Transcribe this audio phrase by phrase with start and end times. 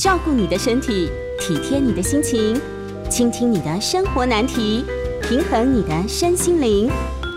[0.00, 2.58] 照顾你的身体，体贴你的心情，
[3.10, 4.82] 倾听你的生活难题，
[5.20, 6.90] 平衡你的身心灵。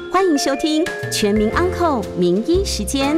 [0.09, 0.81] 欢迎收听
[1.11, 3.17] 《全民安扣名医时间》。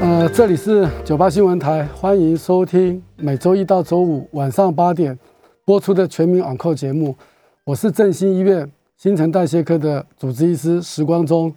[0.00, 5.18] 呃，这里是九八新闻台，欢迎收听每周一到周五晚上八点
[5.66, 7.14] 播出的《全民安扣节目。
[7.64, 11.54] 我是振兴医院新陈代谢科的主治医师时光中。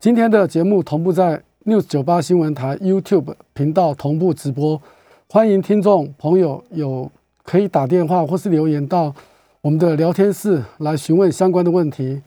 [0.00, 1.42] 今天的节目同步在。
[1.64, 4.80] News 九八新闻台 YouTube 频道同步直播，
[5.28, 7.08] 欢迎听众朋友有
[7.44, 9.14] 可以打电话或是留言到
[9.60, 12.20] 我们的聊天室来询问相关的问题。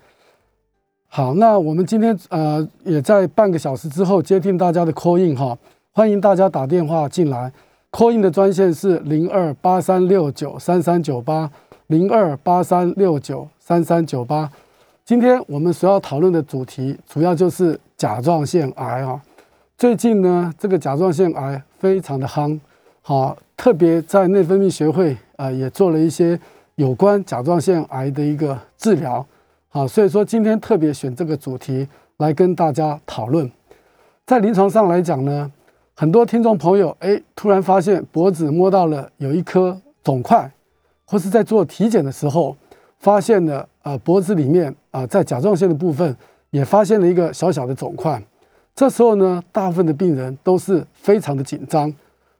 [1.08, 5.58] 好，那我们今天呃也在半个小时之后接听大家的 call in 哈，
[5.91, 7.52] 欢迎大家打电话进来
[7.91, 11.52] ，call in 的专线是零二八三六九三三九八
[11.88, 14.49] 零二八三六九三三九八。
[15.05, 19.22] 今天我们所要讨论的主题主要就是甲状腺癌啊。
[19.77, 22.59] 最近呢，这个甲状腺癌非常的夯，
[23.04, 26.40] 好，特别在内分泌学会啊也做了一些
[26.74, 29.24] 有关甲状腺癌的一个治疗，
[29.70, 31.87] 好，所以说今天特别选这个主题
[32.18, 33.49] 来跟大家讨论。
[34.26, 35.52] 在临床上来讲呢，
[35.93, 40.52] 很多听众朋友哎突然发现脖子摸到了有一颗肿块，
[41.05, 42.58] 或是在做体检的时候
[42.99, 46.15] 发现了呃脖子里面啊在甲状腺的部分
[46.49, 48.21] 也发现了一个小小的肿块。
[48.76, 51.93] 这时候呢，大部分的病人都是非常的紧张，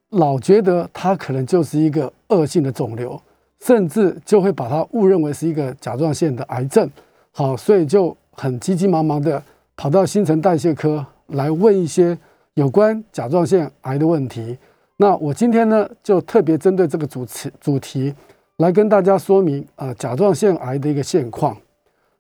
[0.10, 3.22] 老觉得它可能就是一个恶性的肿瘤，
[3.62, 6.90] 甚至就会把它误认为是一个甲状腺的癌症。
[7.32, 9.42] 好，所以就很急急忙忙的
[9.78, 12.18] 跑到新陈代谢科来问一些
[12.56, 14.58] 有关甲状腺癌的问题。
[14.98, 18.14] 那我今天呢，就特别针对这个主题主题
[18.58, 21.56] 来跟大家说明啊，甲状腺癌的一个现况。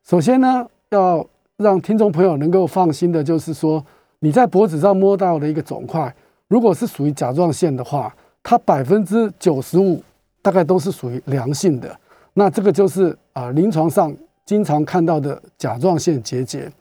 [0.03, 1.25] 首先呢，要
[1.57, 3.83] 让听众朋友能够放心的，就是说。
[4.19, 6.11] 你在脖子上摸到的一个肿块，
[6.47, 10.01] 如果是属于甲状腺的话，它百分之九十五
[10.41, 11.95] 大概都是属于良性的。
[12.33, 16.71] 那这个就是啊，临床上经常看到的甲状腺结节。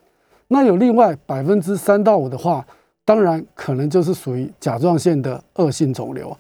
[0.48, 2.64] 那有另外百分之三到五的话，
[3.04, 6.34] 当然可能就是属于甲状腺的恶性肿瘤。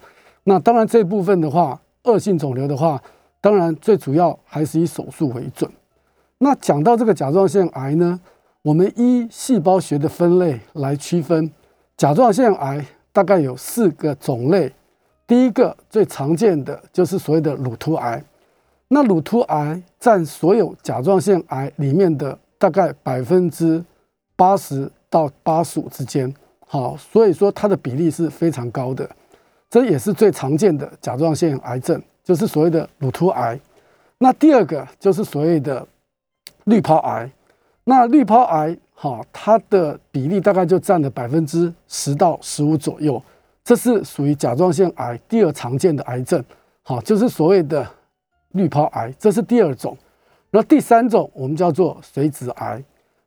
[0.44, 3.02] 那当然这部分的话，恶性肿瘤的话，
[3.40, 5.70] 当然最主要还是以手术为准。
[6.38, 8.20] 那讲到这个甲状腺癌呢？
[8.62, 11.50] 我们依细胞学的分类来区分，
[11.98, 12.82] 甲状腺癌
[13.12, 14.72] 大概有四个种类。
[15.26, 18.22] 第一个最常见的就是所谓的乳突癌，
[18.88, 23.84] 那乳突癌占所有甲状腺癌里面的大概百分之
[24.34, 26.34] 八十到八十五之间。
[26.66, 29.08] 好，所以说它的比例是非常高的，
[29.74, 33.58] 这也是最常见的甲状腺癌症，就是所谓的乳突癌。
[34.18, 35.84] 那第二个就是所谓的
[36.66, 37.28] 滤泡癌。
[37.82, 43.20] 那滤泡癌，哈，它的比例大概就占了百分之十到十五左右，
[43.64, 46.40] 这是属于甲状腺癌第二常见的癌症，
[46.82, 47.84] 好，就是所谓的
[48.52, 49.98] 滤泡癌，这是第二种。
[50.52, 52.80] 然后第三种我们叫做髓质癌，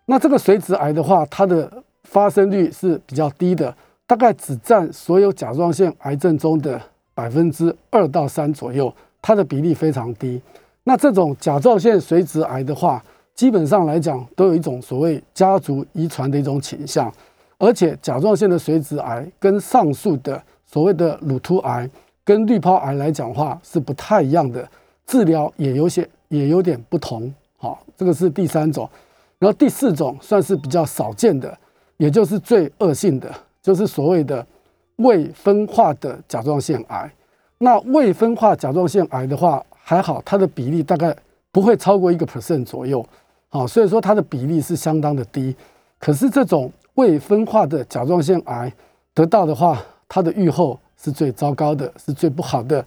[0.06, 1.70] 那这个髓质癌的话，它的
[2.06, 3.76] 发生率是比较低的，
[4.08, 6.82] 大概只占所有甲状腺癌症中的
[7.14, 8.92] 百分之二到三左右，
[9.22, 10.42] 它的比例非常低。
[10.86, 13.04] 那这种甲状腺髓质癌的话，
[13.36, 17.14] 基本上来讲，都有一种所谓家族遗传的一种倾向，
[17.58, 21.90] 而且甲状腺的髓质癌跟上述的所谓的乳突癌
[22.24, 24.66] 跟滤泡癌来讲话是不太一样的，
[25.06, 27.34] 治疗也有些也有点不同。
[27.58, 28.90] 好，这个是第三种，
[29.38, 31.58] 然后第四种算是比较少见的，
[31.98, 33.30] 也就是最恶性的，
[33.68, 34.48] 就是所谓的
[34.96, 37.12] 未分化的甲状腺癌。
[37.58, 41.14] 那未分化甲状腺癌的话，还好，它的比例大概
[41.52, 43.06] 不会超过一个 percent 左右。
[43.50, 45.54] 好，所以说它的比例是相当的低，
[46.00, 48.72] 可是这种未分化的甲状腺癌
[49.14, 52.86] 得到的话，它的预后是最糟糕的，是最不好的，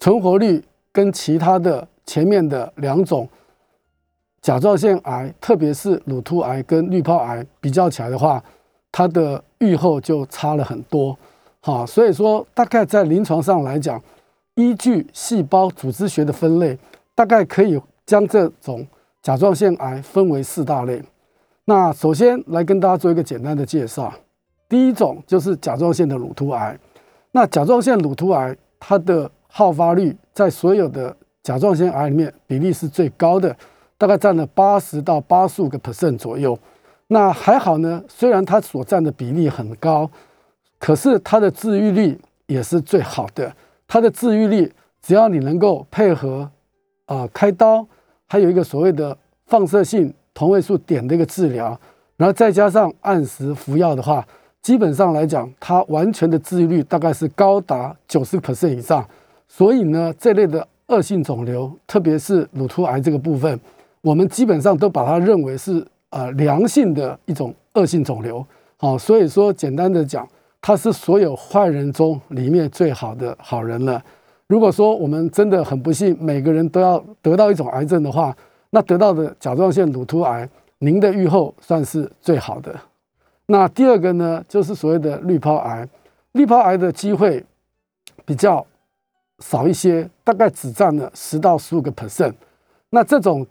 [0.00, 0.60] 存活率
[0.90, 3.28] 跟其他的前面的两种
[4.42, 8.42] 甲状腺癌，特别是乳突癌跟滤泡癌比较起来的话，
[8.90, 11.16] 它的预后就差了很多。
[11.60, 14.02] 好，所以说大概在临床上来讲，
[14.54, 16.78] 依据细胞组织学的分类，
[17.14, 18.86] 大概可以将这种。
[19.22, 21.02] 甲状腺癌分为四大类，
[21.64, 24.14] 那首先来跟大家做一个简单的介绍。
[24.68, 26.78] 第一种就是甲状腺的乳突癌。
[27.32, 33.56] 那甲状腺乳突癌它的好发率在所有的甲状腺癌里面比例是最高的，
[33.98, 36.56] 大概占了八十到八十五个 percent 左右。
[37.08, 40.10] 那还好呢，虽然它所占的比例很高，
[40.78, 43.54] 可是它的治愈率也是最好的。
[43.86, 46.50] 它的治愈率只要你能够配合
[47.06, 47.86] 啊开刀。
[48.28, 49.16] 还有一个所谓的
[49.46, 51.78] 放射性同位素点的一个治疗，
[52.16, 54.26] 然后再加上按时服药的话，
[54.60, 59.08] 基本上来讲，它完全的治愈率大概是高达九十 percent 以上。
[59.46, 63.60] 所以呢，这类的恶性肿瘤，特别是乳突癌这个部分，
[64.00, 65.86] 我们基本上都把它认为是
[66.16, 68.44] 呃良性的一种恶性肿瘤。
[68.78, 70.26] 好，所以说简单的讲，
[70.62, 74.02] 它是所有坏人中里面最好的好人了。
[74.46, 78.34] 如果说我们真的很不幸，每个人都要得到一种癌症的话，
[78.70, 80.48] 那得到的甲状腺乳突癌，
[80.78, 82.74] 您的预后算是最好的。
[83.44, 85.86] 那第二个呢，就是所谓的滤泡癌，
[86.32, 87.44] 滤泡癌的机会
[88.24, 88.64] 比较
[89.40, 92.32] 少一些，大概只占了十到十五个 percent。
[92.88, 93.46] 那这种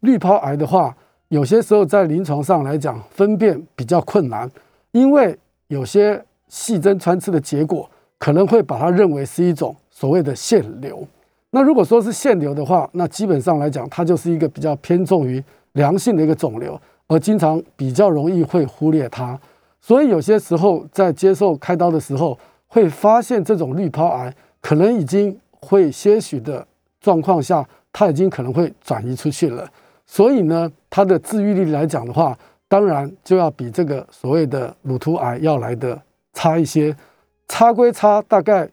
[0.00, 0.96] 滤泡癌的话，
[1.28, 4.50] 有些时候在临床上来讲，分辨比较困难，
[4.92, 5.36] 因为
[5.68, 9.74] 有些细针穿刺的结果，可能会把它认为是一种。
[9.96, 11.06] 所谓的腺瘤，
[11.50, 15.42] 那如果说是腺瘤的话，那基本上来讲，它就是一个比较偏重于
[15.74, 19.38] 良性的一个肿瘤，而经常比较容易会忽略它。
[19.80, 22.36] 所以有些时候在接受开刀的时候，
[22.66, 26.66] 会发现这种滤泡癌可能已经会些许的
[27.00, 29.64] 状况下，它已经可能会转移出去了。
[30.06, 36.00] 所以呢，它的治愈率来讲的话，当然就要比这个所谓的乳突癌要来的
[36.32, 36.94] 差一些。
[37.48, 38.68] 差归差，大概。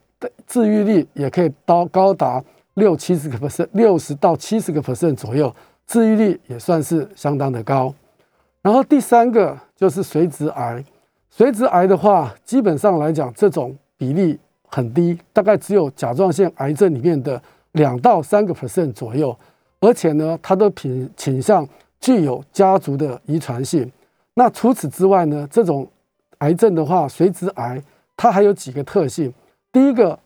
[0.45, 2.39] 治愈率也可以到高达
[2.75, 5.51] 六七十个 percent，六十到七十个 percent 左右，
[5.87, 7.91] 治愈率也算是相当的高。
[8.61, 10.85] 然后第三个就是髓质癌，
[11.35, 17.41] 髓质癌的话，基本上来讲，这种比例很低，大概只有甲状腺癌症里面的
[17.71, 19.35] 两到三个 percent 左右，
[19.81, 21.67] 而且呢，它的品倾向
[21.99, 23.91] 具有家族的遗传性。
[24.35, 25.85] 那除此之外呢，这种
[26.37, 27.81] 癌症的话，髓质癌
[28.15, 29.33] 它还有几个特性。
[29.71, 30.17] 第一个，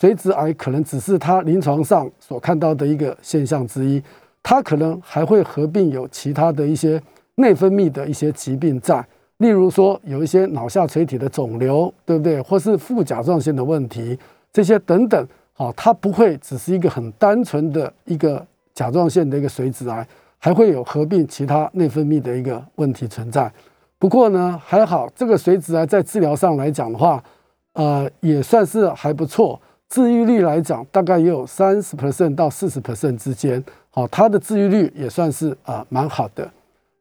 [0.00, 4.02] 髓质癌可能只是它临床上所看到的一个现象之一，
[4.42, 7.00] 它可能还会合并有其他的一些
[7.34, 9.04] 内分泌的一些疾病在，
[9.38, 12.40] 例如说有一些脑下垂体的肿瘤，对不对？
[12.40, 14.18] 或是副甲状腺的问题，
[14.52, 18.46] 这些等等，好，它不会只是一个很单纯的一个
[18.80, 20.06] 甲状腺的一个髓质癌，
[20.38, 23.52] 还会有合并其他内分泌的一个问题存在。
[23.98, 27.22] 不过呢，还好，这个髓质癌在治疗上来讲的话，
[27.74, 29.60] 呃，也算是还不错。
[29.90, 33.62] 治愈率来讲，大概也有三十 percent 到四十 percent 之间。
[33.90, 36.50] 好，它的治愈率也算是啊蛮好的。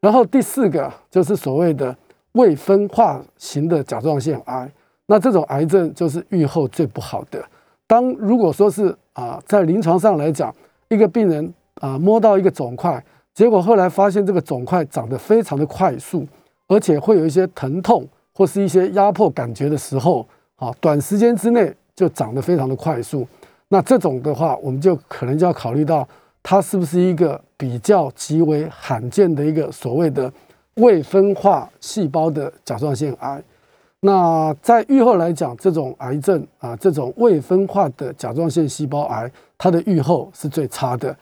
[0.02, 1.96] 然后第四个就是所谓的
[2.34, 4.70] 未分化型的甲状腺癌，
[5.06, 7.42] 那这种癌症就是预后最不好的。
[7.88, 10.54] 当如果说是啊，在临床上来讲，
[10.90, 13.04] 一个病人啊摸到一个肿块，
[13.34, 16.28] 结果后来发现这个肿块长得非常的快速，
[16.68, 20.28] 而且会有一些疼痛或是一些压迫感觉的时候。
[20.56, 23.26] 好，短时间之内就长得非常的快速，
[23.70, 26.06] 那这种的话，我们就可能就要考虑到
[26.44, 30.30] 它是不是一个比较极为罕见的一个所谓的
[30.74, 33.42] 未分化细胞的甲状腺癌。
[34.02, 41.16] 那在预后来讲，这种癌症啊，这种未分化的甲状腺细胞癌，它的预后是最差的，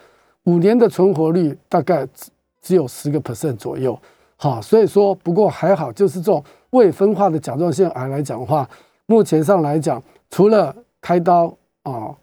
[0.47, 3.97] 五年的存活率大概只只有十个 percent 左右。
[4.37, 8.67] 好，所以说不过还好，就是这种未分化的甲状腺癌来讲的话。
[9.09, 11.45] 目前上来讲，除了开刀
[11.83, 12.13] 啊，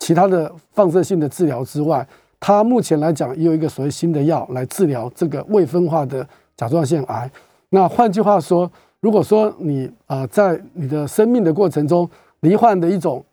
[0.00, 2.06] 其他的放射性的治疗之外，
[2.40, 6.26] 它目前来讲也有一个所谓新的药来治疗这个未分化的
[6.56, 7.30] 甲状腺癌。
[7.68, 8.68] 那换句话说，
[8.98, 12.08] 如果说你啊在你的生命的过程中
[12.40, 13.24] 罹患的一种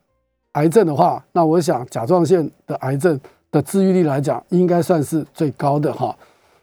[0.52, 3.20] 癌症的话，那我想甲状腺的癌症
[3.52, 6.16] 的治愈率来讲，应该算是最高的哈。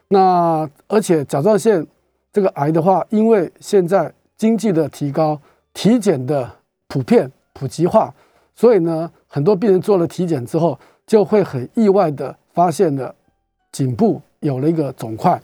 [0.09, 1.87] 那而且甲状腺
[2.33, 5.41] 这个癌的话，因为现在经济的提高。
[5.79, 6.51] 体检的
[6.89, 8.11] 普遍普及化，
[8.55, 13.15] 所以呢，很多病人做了体检之后，就会很意外的发现了
[13.73, 15.39] 颈部有了一个肿块。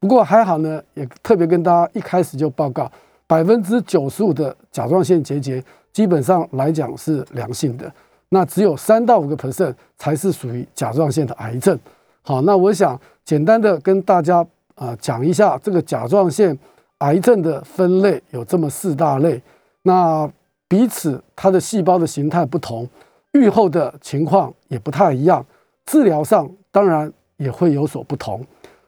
[0.00, 2.90] 不过还好呢，也特别跟大家一开始就报告，
[3.28, 5.62] 百分之九十五的甲状腺结节
[5.92, 7.88] 基本上来讲是良性的，
[8.30, 11.78] 那只有三到五个 percent 才是属于甲状腺的癌症。
[12.22, 16.58] 好，那我想简单的跟大家啊讲一下这个甲状腺
[16.98, 19.40] 癌症的分类，有这么四大类。
[19.82, 20.28] 那
[20.66, 22.88] 彼此它的细胞的形态不同，
[23.32, 25.46] 愈后的情况也不太一样，
[25.84, 28.44] 治疗上当然也会有所不同。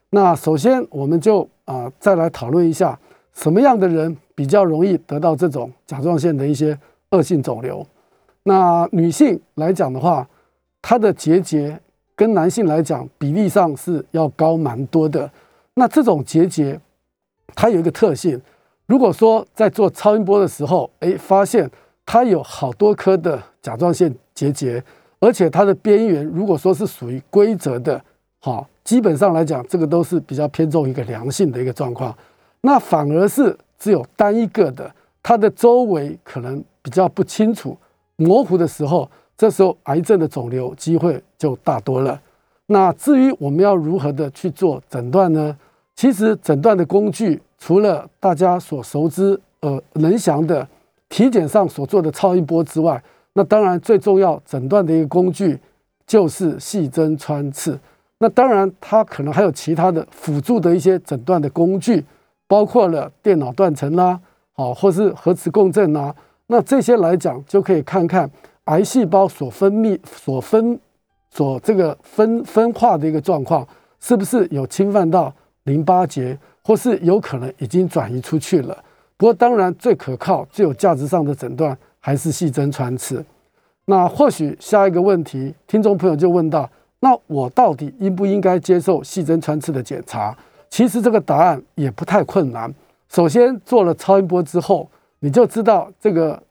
[0.09, 2.99] 那首先我们就啊再来讨论一下，
[3.31, 6.77] 什么样的人比较容易得到这种甲状腺的一些
[7.11, 7.85] 恶性肿瘤？
[8.43, 10.27] 那女性来讲的话，
[10.81, 11.79] 她的结节
[12.15, 15.29] 跟男性来讲比例上是要高蛮多的。
[15.75, 16.79] 那这种结节
[17.55, 18.41] 它有一个特性。
[18.85, 21.69] 如果说在做超音波的时候，哎，发现
[22.05, 24.83] 它有好多颗的甲状腺结节，
[25.19, 28.03] 而且它的边缘如果说是属于规则的，
[28.39, 32.15] 哈，基本上来讲，这个都是比较偏重一个良性的一个状况。
[32.61, 34.91] 那反而是只有单一个的，
[35.21, 37.77] 它的周围可能比较不清楚、
[38.19, 42.19] 模糊的时候，这时候癌症的肿瘤机会就大多了。
[42.67, 45.57] 那至于我们要如何的去做诊断呢？
[45.95, 50.65] 其实诊断的工具除了大家所熟知、呃能详的
[51.09, 53.01] 体检上所做的超音波之外，
[53.33, 55.59] 那当然最重要诊断的一个工具
[56.05, 57.77] 就是细针穿刺。
[58.19, 62.05] 那当然它可能还有其他的辅助的一些诊断的工具，
[62.47, 64.19] 包括了电脑断层啦，
[64.53, 66.13] 好，或是核磁共振啊。
[66.51, 68.29] 那这些来讲，就可以看看
[68.65, 70.79] 癌细胞所分泌、所分。
[71.31, 73.65] 所这个分分化的一个状况，
[73.99, 75.31] 是不是有侵犯到
[75.65, 78.75] 淋巴结，或是有可能已经转移出去了？
[79.15, 83.23] 不过，当然最可靠、最有价值上的诊断还是细针穿刺。
[83.85, 86.67] 那或许下一个问题，听众朋友就问到：
[86.99, 90.35] 那我到底应不应该接受细针穿刺的检查？
[90.67, 92.73] 其实这个答案也不太困难。
[93.07, 94.89] 首先做了超音波之后，
[95.19, 96.41] 你就知道这个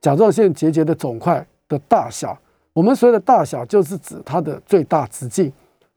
[0.00, 2.36] 甲状腺结节的肿块的大小。
[2.72, 5.52] 我们所谓的大小，就是指它的最大直径。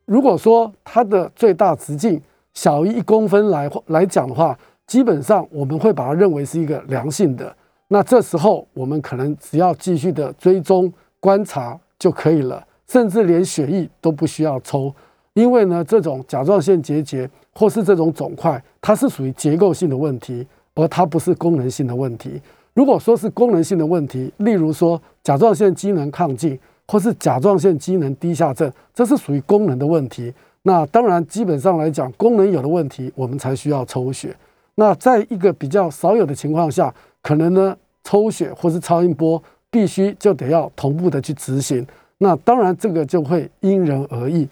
[0.05, 2.21] 如果说它的最大直径
[2.53, 7.53] 小于一公分来来讲的话，基本上我们会把它认为是一个良性的。
[7.87, 14.93] 那这时候我们可能只要继续的追踪观察就可以了，甚至连血液都不需要抽，
[15.33, 20.45] 因为呢，这种甲状腺结节或是这种肿块，它是属于结构性的问题，
[20.77, 22.39] 而它不是功能性的问题。
[22.73, 26.57] 如果说是功能性的问题，例如说甲状腺机能亢进，
[26.87, 30.31] 或是甲状腺机能低下症，这是属于功能的问题。
[30.61, 34.35] 那当然，基本上来讲，功能有的问题，我们才需要抽血。
[34.75, 36.93] 那在一个比较少有的情况下，
[37.23, 39.41] 可能呢，抽血或是超音波
[39.71, 41.85] 必须就得要同步的去执行。
[42.19, 44.47] 那当然，这个就会因人而异。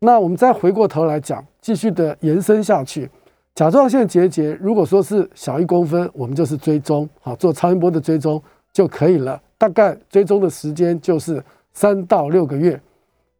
[0.00, 3.08] 那我们再回过头来讲，继续的延伸下去。
[3.54, 8.42] 甲状腺结节，如果说是小一公分，我们就是追踪，好做超音波的追踪
[8.72, 9.40] 就可以了。
[9.58, 11.42] 大概追踪的时间就是
[11.72, 12.80] 三到六个月。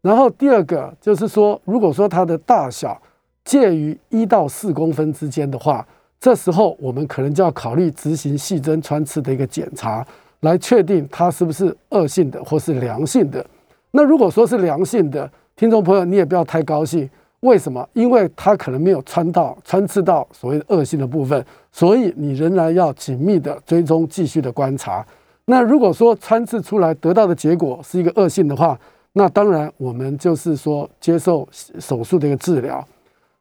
[0.02, 3.00] 然后第二个就是说，如果说它的大小
[3.44, 5.86] 介于一到四公分之间的话，
[6.18, 10.06] 这时候我们可能就要考虑执行细针穿刺的一个检查，
[10.40, 13.44] 来确定它是不是恶性的或是良性的。
[13.92, 17.08] 那如果说是良性的，听众朋友你也不要太高兴。
[17.40, 17.88] 为什么？
[17.92, 25.04] 因为它可能没有穿到、穿刺到所谓的恶性的部分，所以你仍然要紧密的追踪、继续的观察。
[25.46, 28.78] 那如果说穿刺出来得到的结果是一个恶性的话，
[29.14, 32.86] 那当然我们就是说接受手术的一个治疗。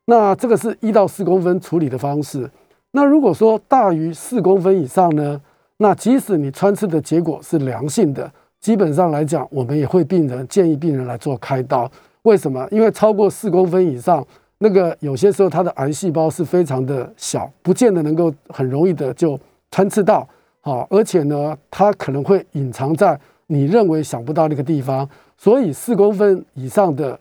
[0.06, 2.50] 那这个是一到四公分处理的方式。
[2.92, 5.40] 那如果说大于四公分以上呢？
[5.82, 8.30] 那即使你穿刺的结果是良性的，
[8.60, 11.90] 基本上来讲，我们也会病人建议病人来做开刀。
[12.24, 12.68] 为什么？
[12.72, 14.26] 因为超过四公分以上，
[14.58, 19.40] 那个有些时候它的癌细胞是非常的小，不见得能够很容易的就
[19.72, 20.28] 穿刺到，
[20.62, 25.08] 好，而且呢，它可能会隐藏在你认为想不到那个地方。
[25.38, 27.18] 所以四公分以上的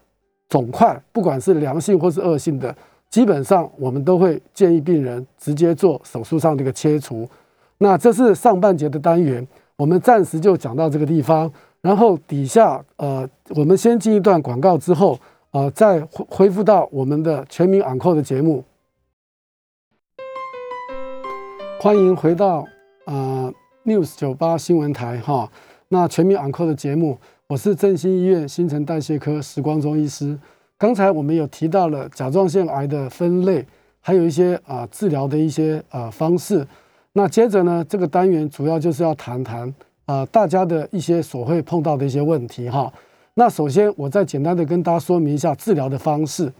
[0.48, 2.74] 肿块，不管是良性或是恶性的，
[3.08, 7.28] 基本上我们都会建议病人直接做手术上的一个切除。
[7.78, 9.46] 那这是上半节的单元，
[9.78, 11.50] 我们暂时就讲到这个地方。
[11.80, 15.16] 然后底下，呃，我们先进一段广告之后，
[15.52, 18.64] 呃，再恢恢复到我们的全民昂扣的节目。
[21.80, 22.66] 欢迎回到
[23.04, 23.52] 啊
[23.84, 25.48] News 九八新闻台哈。
[25.90, 27.16] 那全民昂扣的节目，
[27.46, 30.36] 我是振兴医院新陈代谢科时光中医师。
[30.76, 33.64] 刚才我们有提到了甲状腺癌的分类，
[34.00, 36.66] 还有一些啊治疗的一些啊方式。
[37.18, 39.74] 那接着呢，这个单元主要就是要谈谈。
[40.06, 42.90] 啊，大家的一些所会碰到的一些问题哈。
[43.34, 46.50] 那首先，我再简单的跟大家说明一下治疗的方式。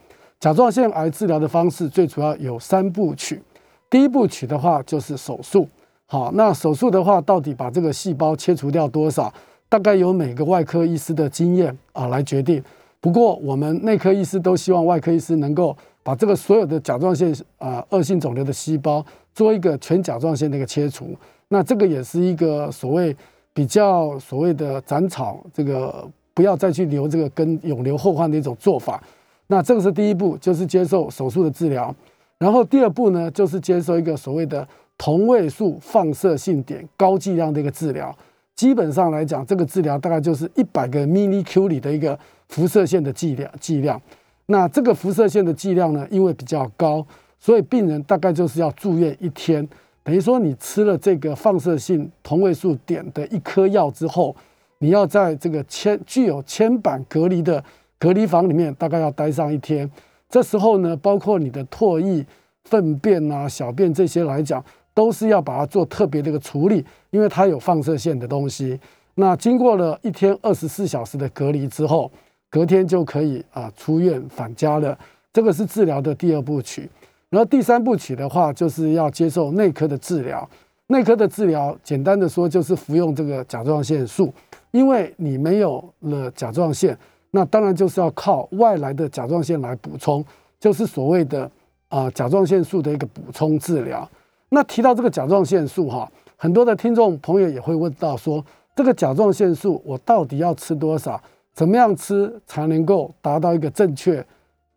[0.41, 3.41] 甲状腺癌治疗的方式最主要有三部曲。
[3.89, 5.67] 第一部曲的话就是手术。
[6.07, 9.33] 好，那手术的话，到底把这个细胞切除掉多少，
[9.69, 12.61] 大概由每个外科医师的经验啊来决定。
[13.01, 19.05] 不过，我们内科医师都希望外科医师能够把这个所有的甲状腺啊恶性肿瘤的细胞
[19.39, 21.17] 做一个全甲状腺的一个切除。
[21.49, 23.15] 那这个也是一个所谓。
[23.55, 29.03] 比较所谓的斩草，这个不要再去留这个根，永留后患的一种做法。
[29.49, 31.93] 那这个是第一步，就是接受手术的治疗。
[32.39, 34.65] 然后第二步呢，就是接受一个所谓的
[34.97, 38.17] 同位素放射性点高剂量的一个治疗。
[38.55, 42.17] 基本上来讲，这个治疗大概就是一百个 mini Q 里的一个
[42.49, 44.01] 辐射线的剂量剂量。
[44.47, 47.05] 那这个辐射线的剂量呢，因为比较高，
[47.39, 49.67] 所以病人大概就是要住院一天。
[50.03, 54.35] 等于说，你吃了这个放射性同位素碘的一颗药之后，
[54.79, 57.63] 你要在这个铅具有铅板隔离的
[57.99, 59.91] 隔离房里面，大概要待上一天。
[60.31, 62.25] 这时候呢，包括你的唾液、
[62.65, 64.65] 粪便啊、小便这些来讲，
[64.95, 68.79] 都是要把它做特别的一个处理，因为它有放射线的东西。
[69.15, 72.11] 那经过了一天二十四小时的隔离之后，
[72.49, 74.99] 隔天就可以啊出院返家了。
[75.33, 76.89] 这个是治疗的第二部曲。
[77.31, 80.49] 然后第三部曲的话，就是要接受内科的治疗。
[80.87, 84.33] 内科的治疗，简单的说就是服用这个甲状腺素，
[84.71, 86.97] 因为你没有了甲状腺，
[87.31, 90.25] 那当然就是要靠外来的甲状腺来补充，
[90.59, 91.51] 就是所谓的
[91.89, 94.09] 啊甲状腺素的一个补充治疗。
[94.49, 98.43] 那提到这个甲状腺素哈，很多的听众朋友也会问到说，
[98.75, 101.21] 这个甲状腺素我到底要吃多少？
[101.53, 104.25] 怎么样吃才能够达到一个正确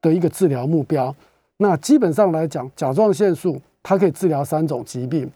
[0.02, 1.16] 的一个治疗目标？
[1.62, 5.32] 那基本上来讲，甲状腺素它可以治疗三种疾病。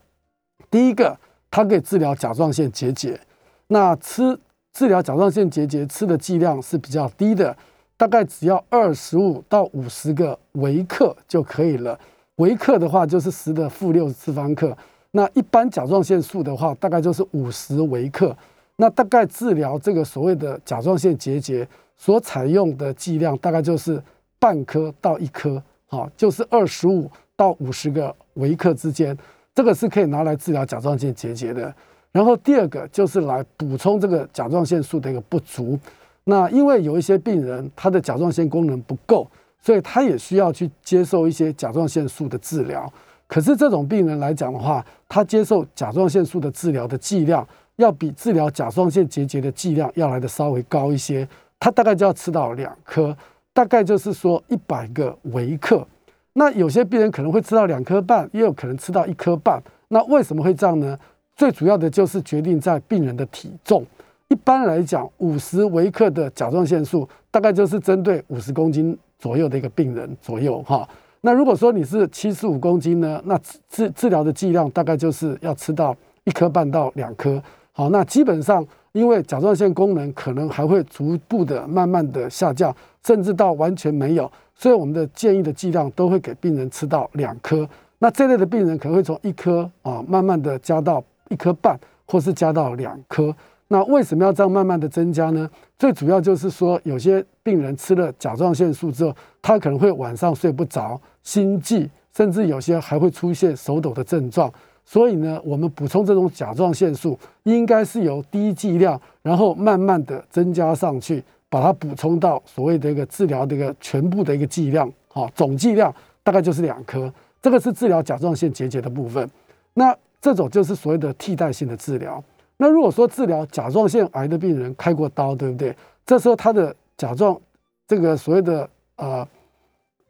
[0.72, 1.16] 第一个，
[1.52, 3.20] 它可以治疗甲状腺结节。
[3.68, 4.36] 那吃
[4.74, 7.56] 治疗甲状腺结节吃的剂量是比较低的，
[7.96, 11.98] 大概只要二十五到五十个微克就可以了。
[12.38, 14.76] 微克的话就是十的负六次方克。
[15.12, 18.36] 那一般甲状腺素的话，大概就是五十微克。
[18.78, 24.02] 那大概治疗这个所谓的甲状腺结节所采用的剂量，大概就是
[24.40, 29.18] 半颗到一颗，好，就是二十五到五十个微克之间。
[29.54, 31.74] 这个是可以拿来治疗甲状腺结节的。
[32.12, 35.80] 然后第二个就是来补充这个甲状腺素的一个不足。
[36.24, 39.28] 那因为有一些病人他的甲状腺功能不够，
[39.62, 42.92] 所以他也需要去接受一些甲状腺素的治疗。
[43.28, 51.28] 可是这种病人来讲的话，他接受甲状腺素的治疗的剂量要比治疗甲状腺结节的剂量要来的稍微高一些。
[51.60, 53.16] 他大概就要吃到两颗，
[53.56, 55.88] 大概就是说一百个微克。
[56.34, 59.64] 那有些病人可能会吃到两颗半，也有可能吃到一颗半。
[59.88, 61.00] 那为什么会这样呢？
[61.38, 63.86] 最主要的就是决定在病人的体重。
[64.28, 70.86] 一般来讲，五十微克的甲状腺素大概就是针对五十公斤左右的一个病人左右哈。
[71.22, 75.96] 那如果说你是七十五公斤呢，那治治疗的剂量大概就是要吃到
[76.26, 77.42] 一颗半到两颗。
[77.72, 82.74] 好，那基本上因为甲状腺功能可能还会逐步的慢慢的下降，
[83.06, 84.32] 甚至到完全没有。
[84.56, 87.68] 所以我们的建议的剂量都会给病人吃到两颗，
[88.00, 93.36] 那这类的病人可能会从一颗啊慢慢的加到一颗半，或是加到两颗。
[93.68, 95.50] 那为什么要这样慢慢的增加呢？
[95.78, 104.50] 最主要就是说，有些病人吃了甲状腺素之后，他可能会晚上睡不着、心悸，甚至有些还会出现手抖的症状。
[104.86, 111.24] 所以呢，我们补充这种甲状腺素，应该是由低剂量，然后慢慢的增加上去。
[111.48, 117.10] 把它补充到所谓的一个治疗的一个全部的一个剂量，好，总剂量大概就是两颗，
[117.42, 119.30] 这个是治疗甲状腺结节的部分。
[119.76, 122.22] 那这种就是所谓的替代性的治疗。
[122.58, 125.74] 那如果说治疗甲状腺癌的病人开过刀，对不对？
[126.06, 127.40] 这时候他的甲状
[127.88, 129.26] 这个所谓的呃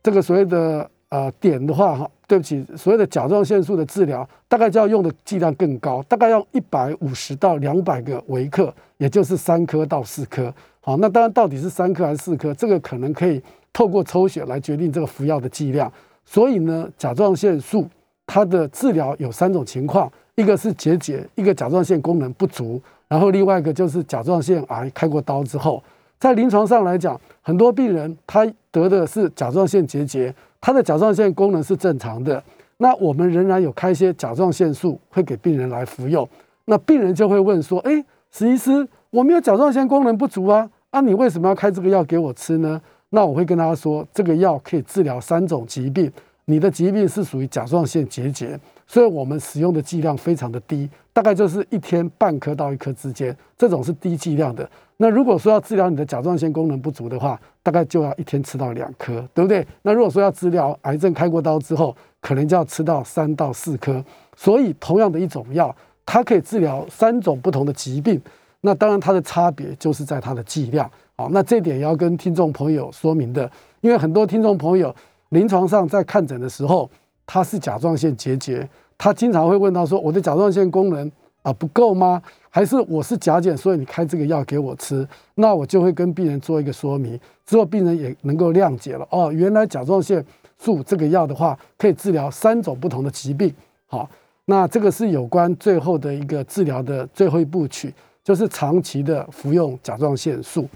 [0.01, 10.53] 这个所谓的呃点的话，哈，对不起，所谓的甲状腺素的治疗大概就要用的剂量更高，大概要一百五十到两百个微克，也就是三颗到四颗。
[10.81, 13.41] 好，那当然，到底是三颗还是四颗，这个可能可以
[13.73, 15.91] 透过抽血来决定这个服药的剂量。
[16.25, 17.87] 所以呢，甲状腺素
[18.25, 25.83] 它的治疗有三种情况：一个是结节，一个甲状腺功能不足，然后另外一个就是甲状腺癌开过刀之后，
[26.19, 32.43] 在临床上来讲，很多病人他得的是甲状腺结节，他的甲状腺功能是正常的，
[32.77, 36.27] 那我们仍然有开一些甲状腺素会给病人来服用。
[36.65, 42.81] 那病人就会问说：“哎，实医师，我没有甲状腺功能不足啊？”那你为什么要开这个药给我吃呢？
[43.09, 46.11] 那我会跟他说，这个药可以治疗三种疾病。
[46.45, 54.69] 你的疾病是属于甲状腺结节，所以我们使用的剂量非常的低，大概就是一天半颗到一颗之间，这种是低剂量的。
[54.97, 59.65] 那如果说要治疗你的甲状腺功能不足的话，大概就要一天吃到两颗，对不对？
[59.83, 64.03] 那如果说要治疗癌症开过刀之后，可能就要吃到三到四颗。
[64.35, 65.73] 所以同样的一种药，
[66.05, 68.21] 它可以治疗三种不同的疾病。
[68.59, 70.91] 那当然，它的差别就是在它的剂量。
[71.15, 73.49] 好，那这点也要跟听众朋友说明的，
[73.79, 74.93] 因为很多听众朋友
[75.29, 76.89] 临床上在看诊的时候，
[77.25, 82.21] 他是甲状腺结节，他经常会问到说：“我的甲状腺功能啊不够吗？
[82.49, 89.07] 还是我是甲减，所以你开这个药给我吃？”那我就会跟病人做一个说明，之后病人也能够谅解了。
[89.11, 90.23] 哦，原来甲状腺
[90.57, 93.53] 素这个药的话，可以治疗三种不同的疾病。
[93.87, 94.09] 好，
[94.45, 97.93] 那这个是有关最后的一个治疗的最后一部曲。
[98.23, 100.67] 就是长期的服用甲状腺素，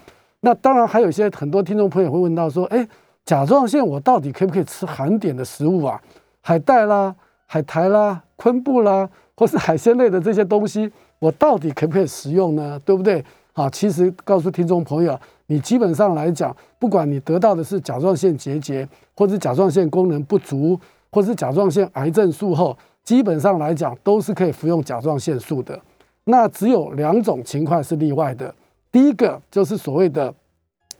[0.41, 2.87] 那当然还有一些很多听众朋友会问到说，哎，
[3.25, 5.99] 甲状腺我到底可不可以吃含碘的食物啊？
[6.41, 7.15] 海带啦、
[7.51, 12.79] 海苔啦、昆布啦，或是海鲜类的这些东西，我到底可不可以食用呢？
[12.85, 13.25] 对不对？
[13.53, 20.79] 啊，其实告诉听众朋友，你基本上来讲，不管你得到的是甲状腺结节，或者甲状腺功能不足，
[21.11, 22.77] 或是甲状腺癌症术后。
[23.01, 25.79] 基本上来讲都是可以服用甲状腺素的。
[26.25, 28.53] 那只有两种情况是例外的。
[28.91, 30.31] 第一个就是所谓的，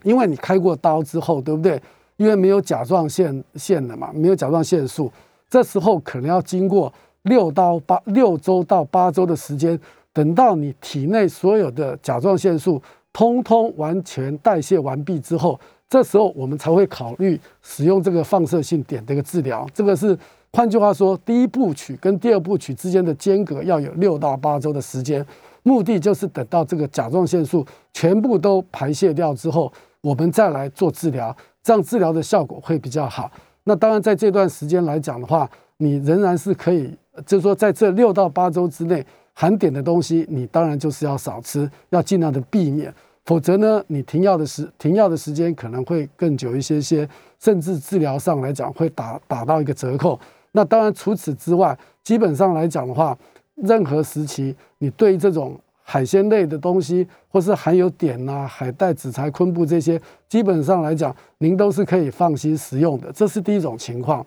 [0.02, 1.80] 因为你开过刀之后，对不对？
[2.18, 5.12] 因为没有甲状腺腺了嘛，没有甲状腺素，
[5.50, 9.78] 这时候可能要经过六到八六周到八周的时间，
[10.14, 12.82] 等到你体内所有的甲状腺素
[13.12, 15.60] 通通完全代谢完毕之后，
[15.90, 19.68] 这时候我们才会考虑使用这个放射性碘的一个治疗。
[19.74, 20.18] 这个是
[20.52, 25.26] 换句话说，第一部曲跟第二部曲之间的间隔要有六到八周的时间，
[25.64, 31.36] 目的就是等到这个甲状腺素全部都排泄掉之后，我们再来做治疗。
[31.62, 33.30] 这样治疗的效果会比较好。
[33.70, 36.92] 那当然，在这段时间来讲的话，你仍然是可以，
[37.24, 39.06] 就是说，在这六到八周之内，
[39.36, 42.92] 含碘的东西，你当然就是要少吃，要尽量的避免。
[43.26, 47.08] 否则呢，你停药的时停药的时间可能会更久一些些，
[47.40, 50.20] 甚至治疗上来讲会打打到一个折扣。
[50.54, 53.16] 那当然，除此之外，基本上来讲的话，
[53.54, 55.56] 任何时期，你对这种。
[55.92, 63.12] 海鲜类的东西，或是含有碘呐、海带、紫菜、昆布这些，基本上来讲，您都是可以放心食用的。
[63.12, 64.24] 这是第一种情况。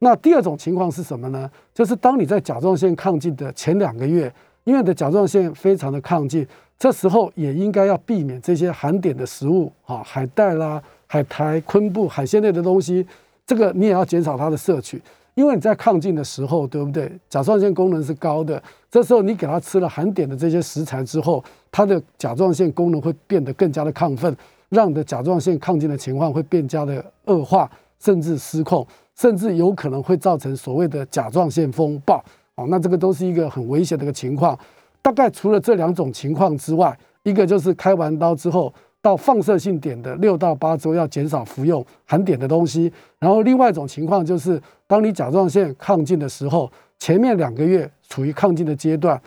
[0.00, 1.50] 那第二种情况是什么呢？
[1.72, 4.30] 就是当你在甲状腺亢进的前两个月，
[4.64, 6.46] 因为你的甲状腺非常的亢进，
[6.78, 13.06] 这时候也应该要避免这些含碘的食物啊，海带啦、海苔、昆布、海鲜类的东西，
[13.46, 15.00] 这个你也要减少它的摄取。
[15.36, 17.12] 因为你在亢进的时候，对不对？
[17.28, 24.34] 甲状腺功能是高的，这时候你给它吃了含碘的这些食材之后，它的甲状腺功能会变得更加的亢奋，
[24.70, 27.70] 让你的甲状腺亢进的情况会变加的恶化，
[28.00, 32.16] 甚至失控，甚至有可能会造成所谓的甲状腺风暴。
[32.54, 34.58] 哦，那这个都是一个很危险的一个情况。
[35.02, 38.72] 大概除了这两种情况之外，一个就是开完刀之后。
[39.02, 49.20] 到放射性碘的六到八周要减少服用含碘的东西，然后另外一种情况就是，当你甲状腺亢进的时候，前面两个月处于亢进的阶段，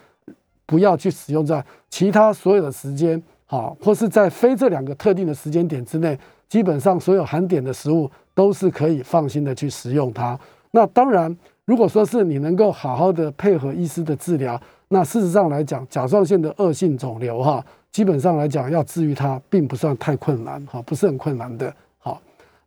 [0.66, 6.18] 不要去使用在其他所有的时间，好，或是在非这两个特定的时间点之内，
[6.48, 10.38] 基本上所有含碘的食物都是可以放心的去食用它。
[10.70, 17.64] 那当然，如果说是你能够好好的配合医师的治疗，那事实上来讲，甲状腺的恶性肿瘤哈。
[17.92, 21.74] 基本上来讲，要治愈它并不算太困难，哈，不是很困难的。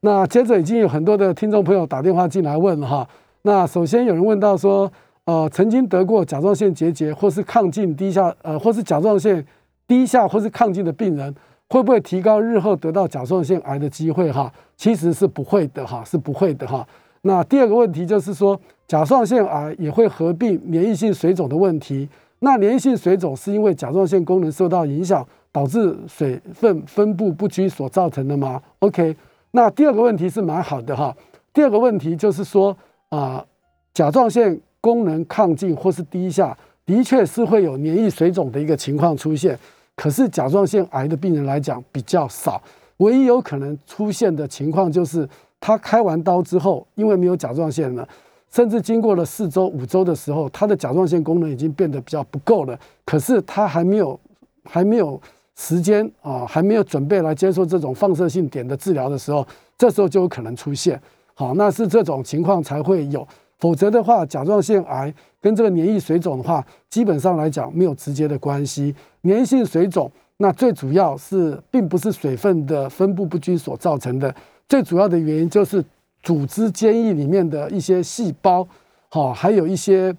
[0.05, 3.07] 那接着已经有很多的听众朋友打电话进来问哈。
[3.43, 4.91] 那首先有人问到说，
[5.23, 9.45] 呃，曾经得过甲状腺结节或是亢进低下，呃，或是甲状腺
[9.87, 11.33] 低下或是亢进的病人，
[11.69, 14.29] 会不会提高日后得到甲状腺癌的机会？
[14.29, 16.85] 哈，其实是不会的，哈，是不会的，哈。
[17.21, 22.09] 那第二个问题就是说，甲状腺癌也会合并免疫性水肿的问题。
[22.39, 29.15] 那粘性水肿是因为甲状腺功能受到影响，导致水分分布不均所造成的吗？OK，
[29.55, 31.15] 那第二个问题是蛮好的哈。
[31.53, 32.75] 第二个问题就是说
[33.09, 33.45] 啊，
[33.93, 39.57] 甲状腺功能亢进或是低下，的确是会有粘液水肿的一个情况出现。
[39.95, 42.59] 可是甲状腺癌的病人来讲比较少，
[42.97, 48.07] 唯一有可能出现的情况就是他开完刀之后，因为没有甲状腺了。
[48.51, 52.79] 甚至经过了四周、五周的时候，他的甲状腺功能已经变得比较不够了。
[53.05, 54.19] 可是他还没有、
[54.63, 55.21] 还没有
[55.55, 59.45] 时间啊，还没有准备来接受这种放射性碘的治疗的时候，
[59.77, 61.01] 这时候就有可能出现。
[61.33, 63.27] 好，那是这种情况才会有。
[63.59, 68.93] 否则的话，甲状腺癌跟这个黏液水肿的话，基本上来讲没有直接的关系。
[69.21, 74.33] 黏性水肿，那最主要是并不是水分的分布不均所造成的，
[74.67, 75.83] 最主要的原因就是。
[76.23, 78.65] 组织间液里面的一些细胞，
[79.09, 80.15] 好，还有一些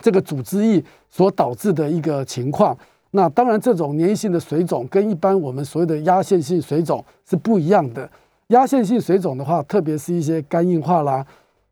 [0.00, 2.78] 这个组织液所导致的一个情况。
[3.16, 8.10] 那当然，这种粘性的水肿跟一般我们所谓的压线性水肿是不一样的。
[8.48, 11.24] 压线性水肿的话，特别是一些肝硬化啦，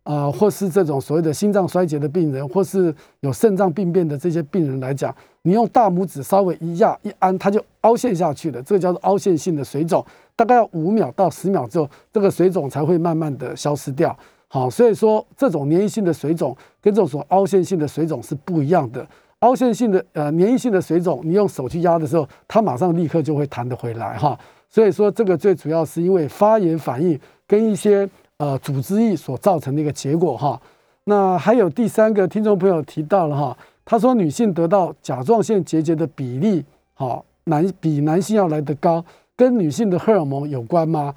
[0.04, 10.04] 啊，或是这种所谓的心脏衰竭的病人，或是有肾脏病变的这些病人来讲，你用大拇指稍微一压一按，它就凹陷下去了，这个叫做凹陷性的水肿。
[10.36, 14.16] 大概要五秒到十秒之后，这个水肿才会慢慢的消失掉。
[14.46, 19.04] 好，所以说这种粘性的水肿跟这种凹陷性的水肿是不一样的。
[19.42, 24.38] 凹陷性的呃粘液性的水肿，你用手去压的时候，它马上立刻就会弹得回来哈。
[24.68, 30.60] 所以说这个最主要是因为发炎反应跟一些呃组织液所造成的一个结果哈。
[31.04, 39.04] 那还有第三个听众朋友提到了哈，他说女性得到甲状腺结节的比例好男比男性要来得高。
[39.34, 41.12] 跟女性的荷尔蒙有关吗？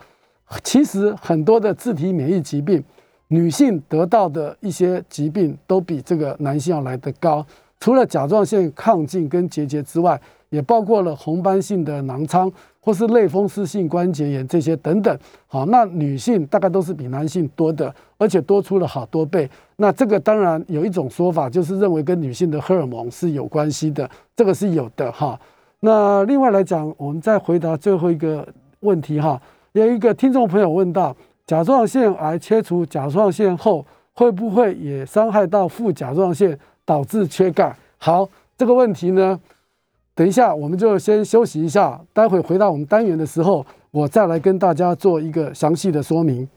[0.64, 2.84] 其实很多的自体免疫疾病，
[3.28, 7.46] 女性得到的一些疾病都比这个男性要来得高。
[7.80, 15.18] 除了甲状腺亢进跟结节之外，也包括了红斑性的囊疮或是类风湿性关节炎这些等等。
[15.48, 19.50] 好，那女性大概都是比男性多的，而且多出了好多倍。
[19.76, 25.38] 那这个当然有一种说法，就是认为跟女性的荷尔蒙是有关系的，这个是有的哈。
[25.82, 28.48] 那另外来讲，我们再回答最后一个
[28.80, 29.40] 问题哈。
[29.74, 37.76] 有一个听众朋友问到，甲状腺癌切除甲状腺后，会不会也伤害到副甲状腺，导致缺钙？
[37.98, 39.40] 好，这个问题呢，
[40.14, 46.48] 等一下我们就先休息一下，待会回到我们单元的时候，我再来跟大家做一个详细的说明。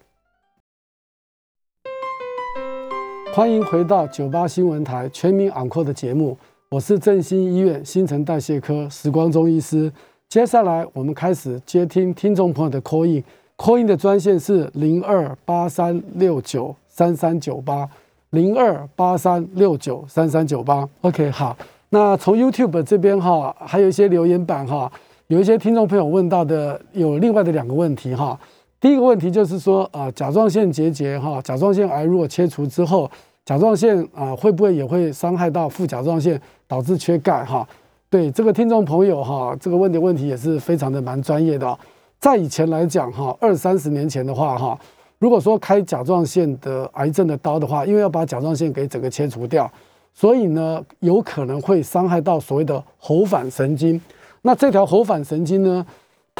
[3.35, 6.37] 欢迎回到九八新闻台全民昂科的节目，
[6.71, 9.93] 我是振兴医院新陈代谢科时光中医师。
[10.29, 17.88] 接下来我们开始接听听众朋友的 call in，call in 的专线是零二八三六九三三九八
[18.31, 20.88] 零二八三六九三三九八。
[21.01, 21.57] OK，好，
[21.91, 24.91] 那从 YouTube 这边哈，还有一些留言板哈，
[25.29, 28.38] 有一些听众朋友问到的有另外的两个问题哈。
[28.81, 33.11] 第一个问题就是说，啊，甲状腺结节哈，甲状腺癌如果切除之后，
[33.45, 37.67] 甲状腺啊会不会也会伤害到副甲状腺，导致缺钙哈？
[38.11, 41.79] 对这个听众朋友哈，这个问的问题也是非常的蛮专业的。
[42.21, 44.79] 在以前来讲哈，二三十年前的话哈，
[45.18, 49.70] 如果说开甲状腺的癌症的刀的话，因为要把甲状腺给整个切除掉，
[50.14, 54.00] 所以呢有可能会伤害到所谓的喉返神经。
[54.42, 55.85] 那这条喉返神经呢？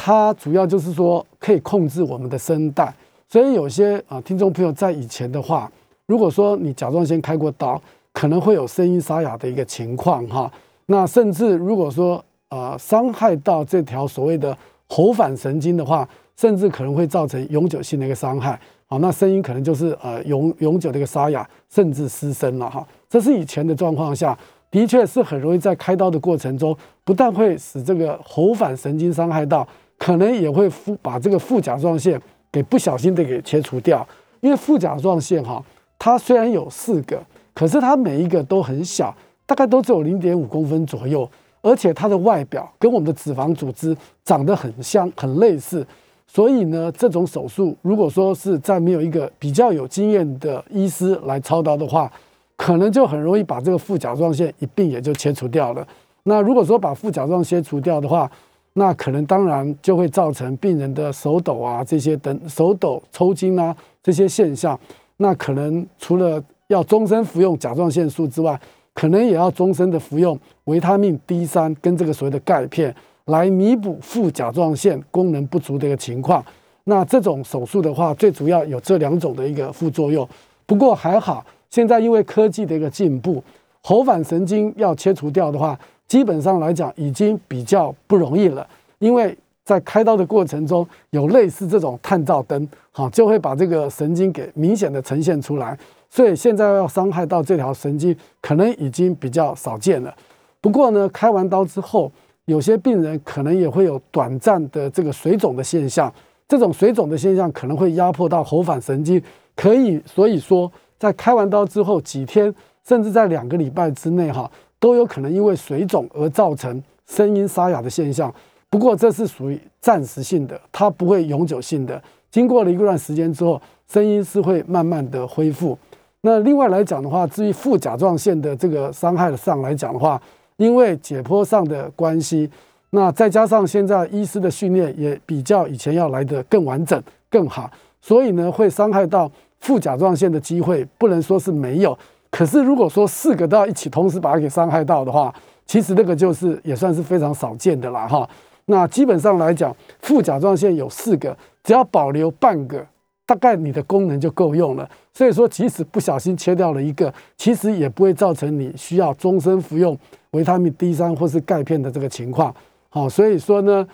[0.01, 2.93] 它主要就是说可以控制我们的声带，
[3.27, 5.69] 所以有些啊听众朋友在以前的话，
[6.05, 7.79] 如果说你甲状腺开过刀，
[8.13, 10.49] 可能会有声音沙哑的一个情况哈。
[10.85, 16.07] 那甚至如果说呃伤害到这条所谓的喉返神经的话，
[16.39, 18.57] 甚至可能会造成永久性的一个伤害。
[18.87, 22.87] 好，那声音可能就是呃永永久的一个沙哑，甚至失声了哈。
[23.09, 24.37] 这是以前的状况下，
[24.71, 26.73] 的确是很容易在开刀的过程中，
[27.03, 29.67] 不但会使这个喉返神经伤害到。
[29.97, 32.17] 可能也会副把这个副甲状腺
[32.49, 34.07] 给不小心的给切除掉，
[34.39, 35.61] 因为副甲状腺哈，
[35.97, 37.21] 它虽然有四个，
[37.53, 39.13] 可是它每一个都很小，
[39.45, 41.29] 大概都只有零点五公分左右，
[41.61, 45.85] 而且它的外表跟我们的脂肪组织长得很像，很类似，
[46.31, 52.11] 所以呢，这种手术如果说是在没有一个比较有经验的医师来操刀的话，
[52.55, 55.85] 可能就很容易把这个副甲状腺一并也就切除掉了。
[56.23, 58.29] 那如果说把副甲状腺切除掉的话，
[58.73, 64.79] 那可能当然就会造成病人的手抖啊，这些等手抖、抽筋啊这些现象。
[65.17, 68.57] 那可能除了要终身服用甲状腺素之外，
[68.93, 72.93] 可能也要终身的服用维他命 D 三跟这个所谓的钙片，
[73.29, 76.43] 来弥补副甲状腺功能不足的一个情况。
[76.83, 80.27] 那这种手术的话，最主要有这两种的一个副作用。
[80.65, 83.43] 不过还好，现在因为科技的一个进步，
[83.81, 85.79] 喉返神经要切除掉的话。
[86.07, 95.77] 基本上来讲，已经比较不容易了，因为在开刀的过程中，有类似这种探照灯，好，就会把这个神经给明显的呈现出来，
[96.09, 100.11] 所以现在要伤害到这条神经，可能已经比较少见了。
[100.59, 102.11] 不过呢，开完刀之后，
[102.49, 106.11] 有些病人可能也会有短暂的这个水肿的现象，
[106.47, 109.21] 这种水肿的现象可能会压迫到喉返神经，
[109.55, 114.49] 可以，所以说在开完刀之后几天，甚至在两个礼拜之内，哈。
[114.81, 118.33] 都有可能因为水肿而造成声音沙哑的现象，
[118.69, 122.01] 不过这是属于暂时性的，它不会永久性的。
[122.31, 125.77] 经过了一段时间之后，声音是会慢慢的恢复。
[126.21, 130.21] 那另外来讲的话，至于副甲状腺的这个伤害上来讲的话，
[130.59, 132.49] 因为解剖上的关系，
[132.89, 141.97] 那再加上现在医师的训练也比较以前要来的更完整、更好，所以呢，会伤害到副甲状腺的机会不能说是没有。
[142.29, 145.33] 可是，如果说四个都要一起同时把它给伤害到的话，
[145.65, 148.29] 其实那个就是也算是非常少见的了哈。
[148.65, 152.85] 那基本上来讲，副甲状腺有四个，只要保留半个，
[153.25, 154.87] 大概你的功能就够用了。
[155.13, 159.97] 所以说，即使不小心切掉了一个，其实也不会造成你需要终身服用
[160.31, 162.53] 维他命 D 三或是钙片的这个情况。
[162.89, 163.87] 好，所以说呢，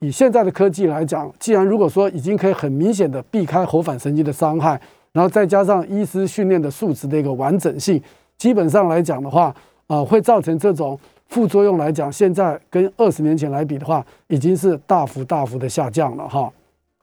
[0.00, 4.80] 以现在的科技来讲，既然如果说已经可以很明显的避开喉返神经的伤害。
[5.14, 8.02] 然后再加上医师训练的素质的一个完整性，
[8.38, 9.54] 基本上来讲的话，
[9.86, 16.50] 啊，会造成这种副作用来讲，现在跟二十年前来比的话，已经是大幅大幅的下降了哈。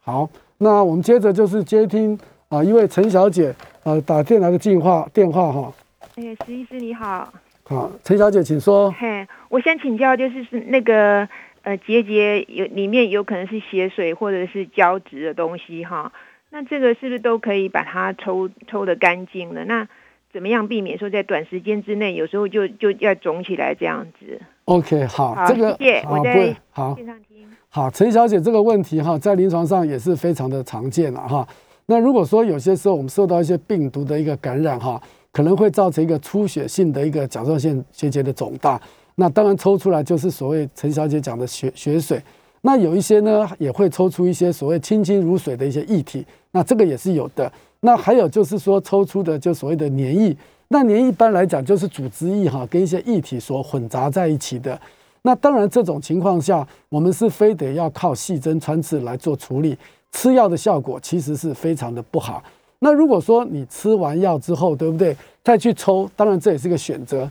[0.01, 5.71] 好，那我们接着就是接听啊，一位陈小姐呃打电来的电话电话哈。
[6.15, 7.31] 哎，石医师你好。
[7.69, 8.89] 好，陈小姐请说。
[8.91, 11.29] 嘿，我想请教，就是是那个
[11.61, 16.11] 呃结节有里面有可能是血水或者是胶质的东西哈。
[16.49, 19.63] 那这个是不是都可以把它抽抽的干净了？
[19.65, 19.87] 那
[20.33, 27.47] 怎么样避免说在短时间之内有时候就就要肿起来这样子 OK，好，好这个谢谢我在好线上听。
[27.69, 31.47] 好，陈小姐这个问题哈，在临床上也是非常的常见了哈。
[31.85, 34.99] 那如果说有些时候我们受到一些病毒的一个感染哈，
[35.31, 38.81] 可能会造成一个出血性的一个甲状腺结节的肿大，
[39.15, 42.21] 那当然抽出来就是所谓陈小姐讲的血血水。
[42.61, 47.51] 那有一些呢也会抽出一些所谓清清如水的一些液体，那这个也是有的。
[47.81, 50.35] 那还有就是说抽出的就所谓的粘液，
[50.67, 54.77] 那粘液一般来讲就是组织液哈跟一些液体所混杂在一起的。
[55.21, 59.77] 那当然，这种情况下，我们是非得要靠细针穿刺来做处理，
[60.11, 62.41] 吃药的效果其实是非常的不好。
[62.79, 65.15] 那如果说你吃完药之后，对不对？
[65.43, 67.29] 再去抽，当然这也是个选择。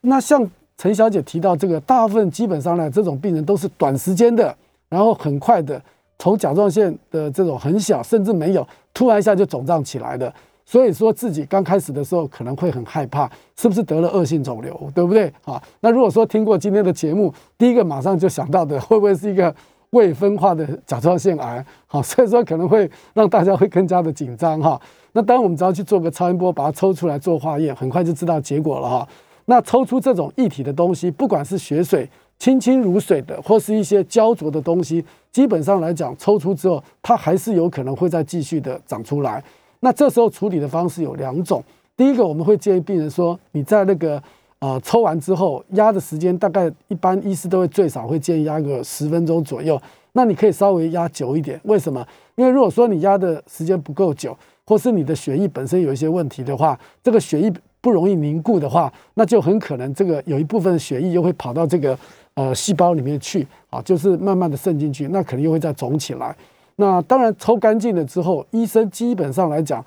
[0.00, 4.54] 那像陈小姐提到这个，大部分基本上呢，这种病人都是短时间的，
[4.88, 5.80] 然后很快的，
[6.18, 10.32] 从甲状腺的这种很小，甚至没有，突然一下就肿胀起来的。
[10.64, 15.32] 所以说自己刚开始的时候可能会很害怕，是不是得了恶性肿瘤，对不对？
[15.42, 19.54] 好，那如果说听过今天的节目，第一个马上就想到的，会不会是一个
[19.90, 21.64] 未分化的甲状腺癌？
[21.86, 24.80] 好， 所以说可能会让大家会更加的紧张哈。
[25.12, 29.08] 那当我们只要去做个超音波，把它抽出来做化验，很快就知道结果了哈。
[29.46, 39.42] 那抽出这种液体的东西，不管是血水、清清如水的，或是一些焦灼的东西，基本上来讲，抽出之后，它还是有可能会再继续的长出来。
[39.80, 41.64] 那这时候处理的方式有两种，
[41.96, 44.22] 第一个我们会建议病人说，你在那个
[44.60, 49.80] 呃抽完之后压的时间大概一般医师都会最少会建议压个十分钟左右，
[50.12, 52.06] 那你可以稍微压久一点，为什么？
[52.34, 61.98] 因为如果说你压的时间不够久，或是你的血液本身有一些问题的话，这个血液不容易凝固的话，那就很可能这个有一部分血液又会跑到这个
[62.34, 66.36] 呃细胞里面去啊，就是慢慢的渗进去，那可能又会再肿起来。
[66.76, 69.84] 那当然抽干净了之后，医生基本上来讲，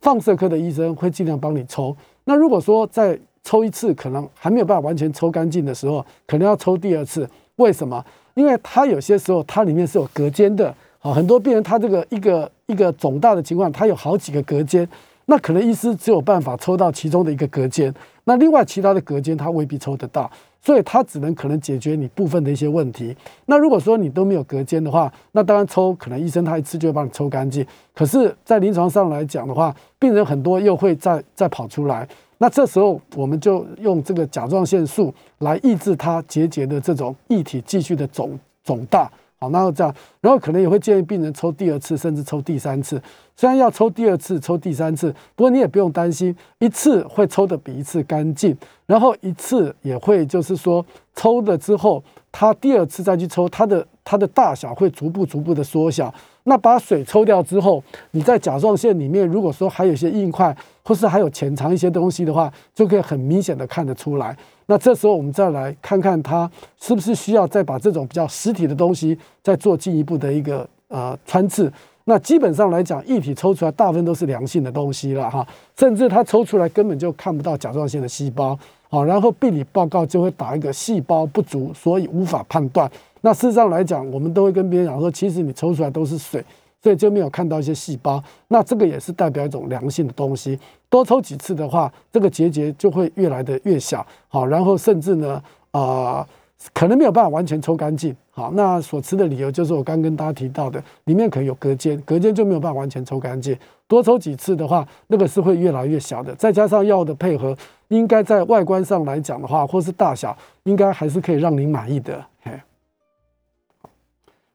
[0.00, 1.96] 放射科的医生会尽量帮你抽。
[2.24, 7.28] 那如果说在抽一次，可能还没有办法完全抽干净的时候，可能要抽第二次。
[7.56, 8.04] 为什么？
[8.34, 10.74] 因为它有些时候它里面是有隔间的。
[11.00, 14.86] 好，很多病人他这个一个一个肿大的情况，它有好几个隔间，
[15.26, 20.28] 那可能医师只有办法抽到其中的一个隔间，那另外其他的隔间他未必抽得到，
[20.60, 23.16] 所以他只能可能解决你部分的一些问题。
[23.46, 27.64] 那如果说你都没有隔间的话，那当然抽可能医生他一次就会帮你抽干净。
[27.94, 39.10] 可是，在临床上来讲的话，病人很多又会再再跑出来，那这时候我们就用这个甲状腺素来抑制它结节的这种液体继续的肿肿大。
[39.40, 43.00] 好，然后这样，然后可能也会建议病人抽第二次，甚至抽第三次。
[43.36, 56.12] 虽然要抽第二次、抽第三次，不过你也不用担心，一次会抽的比一次干净，然后一次也会就是说抽了之后，它第二次再去抽，它的它的大小会逐步逐步的缩小。
[56.48, 57.82] 那把水抽掉之后，
[58.12, 64.34] 你在甲状腺里面，如果说还有一些硬块，或是还有潜藏一些东西的话，就可以很明显的看得出来。
[64.66, 71.70] 那这时候我们再来看看它是不是需要再把这种比较实体的东西再做进一步的一个呃穿刺。
[72.04, 78.58] 那基本上来讲，液体抽出来大部分都是良性的东西了哈，甚至它抽出来根本就看不到甲状腺的细胞，
[78.88, 82.90] 好，然后病理报告就会打一个细胞不足，所以无法判断。
[83.20, 86.44] 那事实上来讲，我们都会跟别人讲说，其实你抽出来都是水，
[86.82, 88.22] 所以就没有看到一些细胞。
[88.48, 90.58] 那这个也是代表一种良性的东西。
[90.88, 96.26] 多抽几次的话，这个结节就会越来的越小，好，然后甚至呢，啊，
[96.72, 98.14] 可能没有办法完全抽干净。
[98.30, 103.56] 好，那所持的理由就是我刚跟大家提到的，里面可能有隔间，隔间就没有办法完全抽干净。
[103.88, 106.34] 多抽几次的话，那个是会越来越小的。
[106.36, 107.56] 再加上药的配合，
[107.88, 112.24] 应该在外观上来讲的话，或是大小，应该还是可以让您满意的。
[112.42, 112.52] 嘿。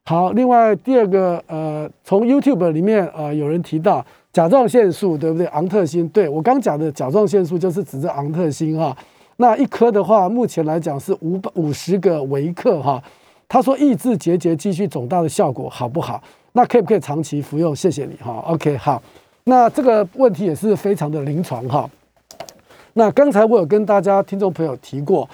[0.05, 5.47] 好，另外第二个，呃，从 YouTube 里面，呃，有人提到甲状腺素，对不对？
[5.47, 8.95] 昂特星，对我刚讲的甲状腺素就是指这昂特星哈。
[9.37, 13.01] 那一颗的话，目前来讲是五百五十个微克哈。
[13.47, 16.21] 他说抑制结节继续肿大的效果好不好？
[16.51, 17.73] 那可不可以长期服用？
[17.73, 18.43] 谢谢你哈。
[18.45, 19.01] OK，好，
[19.45, 21.89] 那这个问题也是非常的临床哈。
[22.91, 25.27] 那刚才我有跟大家听众朋友提过，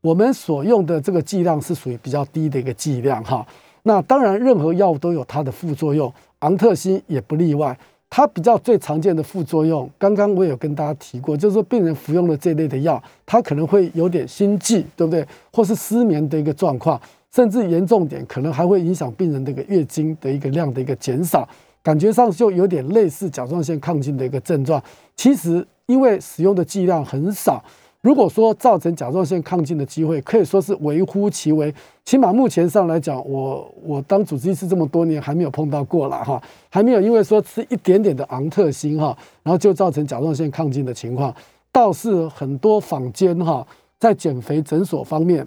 [0.00, 3.46] 我们所用的这个剂量是属于比较低的一个剂量哈。
[3.88, 7.78] 那当然，任何药物都有它的副作用，昂特星也不例外。
[8.10, 15.24] 它比较最常见的副作用，刚刚我有跟大家提过，就是说病人服用了这类的药，他可能会有点心悸，对不对？
[15.52, 17.00] 或是失眠的一个状况，
[17.32, 21.48] 甚至严重点，可能还会影响病人的一个月经的一个量的一个减少，
[21.80, 24.82] 感觉上就有点类似甲状腺亢进的一个症状。
[25.14, 27.62] 其实因为使用的剂量很少。
[28.06, 36.40] 如果说造成甲状腺亢进的机会，可以说是微乎其微，起码目前上来讲，我我当主治医师这么多年还没有碰到过了哈，
[36.70, 39.06] 还没有因为说吃一点点的昂特星哈，
[39.42, 41.34] 然后就造成甲状腺亢进的情况，
[41.72, 43.66] 倒是很多坊间哈，
[43.98, 45.44] 在减肥诊所方面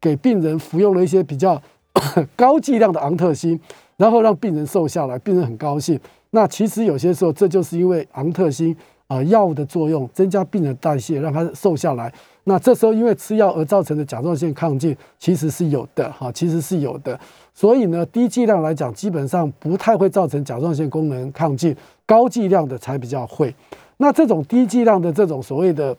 [0.00, 1.60] 给病人服用了一些比较
[2.36, 3.58] 高剂量的昂特辛，
[3.96, 5.98] 然后让病人瘦下来，病人很高兴。
[6.30, 8.76] 那其实有些时候，这就是因为昂特辛
[9.06, 12.12] 啊药物的作用，增加病人代谢，让他瘦下来。
[12.44, 17.18] 那这时候因为吃药而造成的甲状腺亢进，其实是有的哈，其实是有的。
[17.52, 23.52] 所以呢，低剂量来讲，基本上不太会造成甲状腺功能亢进，高剂量的才比较会。
[23.96, 25.96] 那这种低剂量的这种所谓的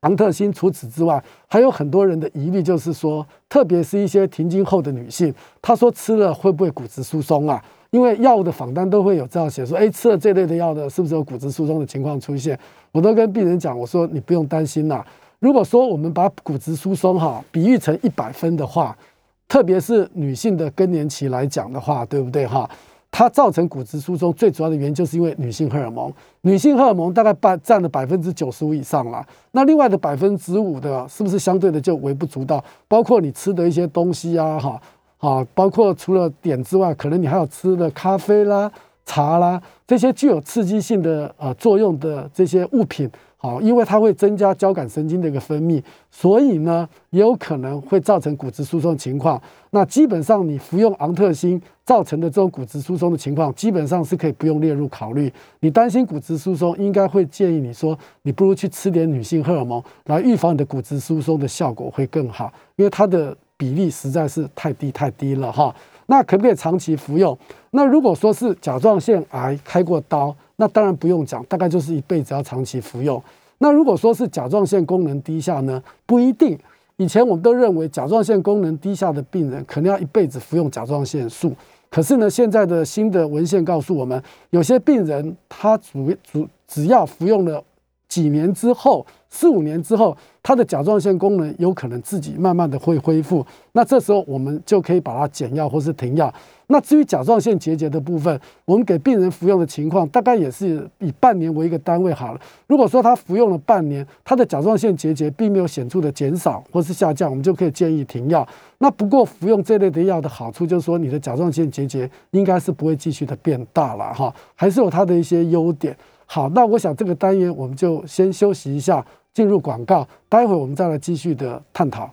[0.00, 7.62] 昂特辛，除此之外，还有很多人的疑虑，就是说，特别是一些停经后的女性，她说吃了会不会骨质疏松啊？
[7.94, 12.58] 因为药物的访单都会有这样写，说，哎，吃了这类的药的，是不是有骨质疏松的情况出现？
[12.90, 15.06] 我都跟病人讲，我说你不用担心啦。
[15.38, 18.98] 如果说我们把骨质疏松哈比喻成一百分的话，
[19.46, 22.68] 特别是女性的更年期来讲的话，对不对哈？
[23.12, 26.12] 它造成骨质疏松最主要的原因，就是因为女性荷尔蒙。
[26.40, 29.24] 女性荷尔蒙大概占占了百分之九十五以上了。
[29.52, 32.64] 那另外的百分之五的，是不是相对的就微不足道？
[32.88, 34.82] 包括你吃的一些东西啊，哈，
[35.24, 38.70] 啊，包括除了碘之外，可能你还有吃的咖啡啦、
[39.06, 43.10] 茶啦这些具有刺激性的呃作用的这些物品。
[43.38, 49.40] 好，因为它会增加交感神经的一个分泌，所以呢，也有可能会造成骨质疏松情况。
[49.70, 55.30] 那基本上你服用昂特辛造成的这种骨质疏松的情况，基本上是可以不用列入考虑。
[55.60, 65.74] 你担心骨质疏松，应该会建议你说，你不如去吃点女性荷尔蒙来预防你的骨质疏松的效果会更好，因为它的比例实在是太低太低了哈。
[66.06, 67.36] 那可不可以长期服用？
[67.70, 70.34] 那如果说是甲状腺癌开过刀？
[70.56, 73.20] 那当然不用讲，大概就是一辈子要长期服用。
[73.58, 75.82] 那如果说是甲状腺功能低下呢？
[76.06, 76.58] 不一定。
[76.96, 81.52] 以前我们都认为甲状腺功能低下的病人可能要一辈子服用甲状腺素。
[81.90, 87.62] 可是呢，现在的新的文献告诉我们，有些病人他主主只要服用了
[88.08, 93.44] 几年之后，四五年之后，他的甲状腺功能有可能自己慢慢的会恢复。
[93.72, 96.32] 那这时候我们就可以把它减药或是停药。
[96.68, 102.40] 那至于甲状腺结节的部分，我们给病人服用的情况大概也是以半年为一个单位好了。
[102.66, 108.46] 如果说他服用了半年，他的甲状腺结节并没有显著的减少或是下降，我们就可以建议停药。
[108.78, 115.94] 那不过服用这类的药的好处就是说，你的甲状腺结节应该是不会继续的变大了哈，还是有它的一些优点。
[116.26, 122.10] 好，那我想这个单元我们就先休息一下，进入广告，待会我们再来继续的探讨。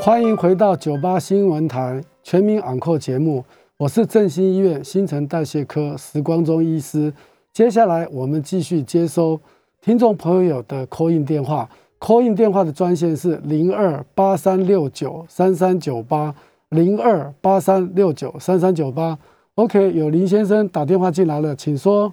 [0.00, 3.44] 欢迎回到九八新闻台全民昂扣节目，
[3.76, 7.12] 我是振兴医院新陈代谢科石光中医师。
[7.52, 9.40] 接下来我们继续接收
[9.80, 11.68] 听众朋友的 call in 电话
[12.00, 16.34] ，call in 电话的专线是零二八三六九三三九八
[16.70, 19.18] 零二八三六九三三九八。
[19.56, 22.12] OK，有林先生打电话进来了，请说。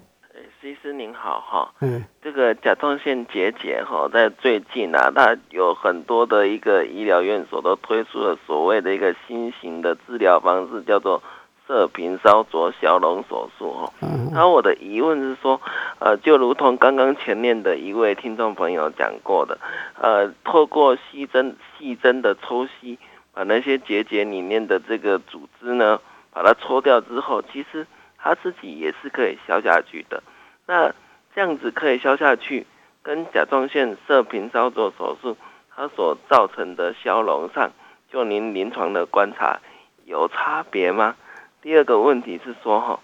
[0.62, 11.20] 医师您好哈，嗯，这个甲状腺结节哈，在最近啊，它有很多的一个医疗院所都推出了所谓的一个新型的治疗方式，叫做
[11.66, 13.92] 射频烧灼消融手术哈。
[14.32, 15.60] 然后我的疑问是说，
[15.98, 19.58] 呃，就如同刚刚前面的一位听众朋友讲过的，
[20.00, 23.00] 呃，透过细针细针的抽吸，
[23.34, 26.00] 把那些结节里面的这个组织呢，
[26.32, 27.86] 把它抽掉之后，其实
[28.18, 30.22] 它自己也是可以消下去的。
[30.66, 30.94] 那
[31.34, 32.66] 这样子可以消下去，
[33.02, 35.36] 跟甲状腺射频操作手术
[35.74, 37.70] 它所造成的消融上，
[38.10, 39.60] 就您临床的观察
[40.04, 41.16] 有差别吗？
[41.60, 43.00] 第二个问题是说哈，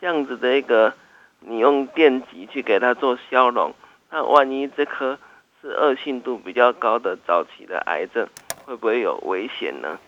[0.00, 0.94] 这样子的一个
[1.40, 3.74] 你用电极去给它做消融，
[4.10, 5.18] 那万一这颗
[5.60, 8.26] 是恶性度比较高的早期的癌症，
[8.64, 9.98] 会不会有危险呢？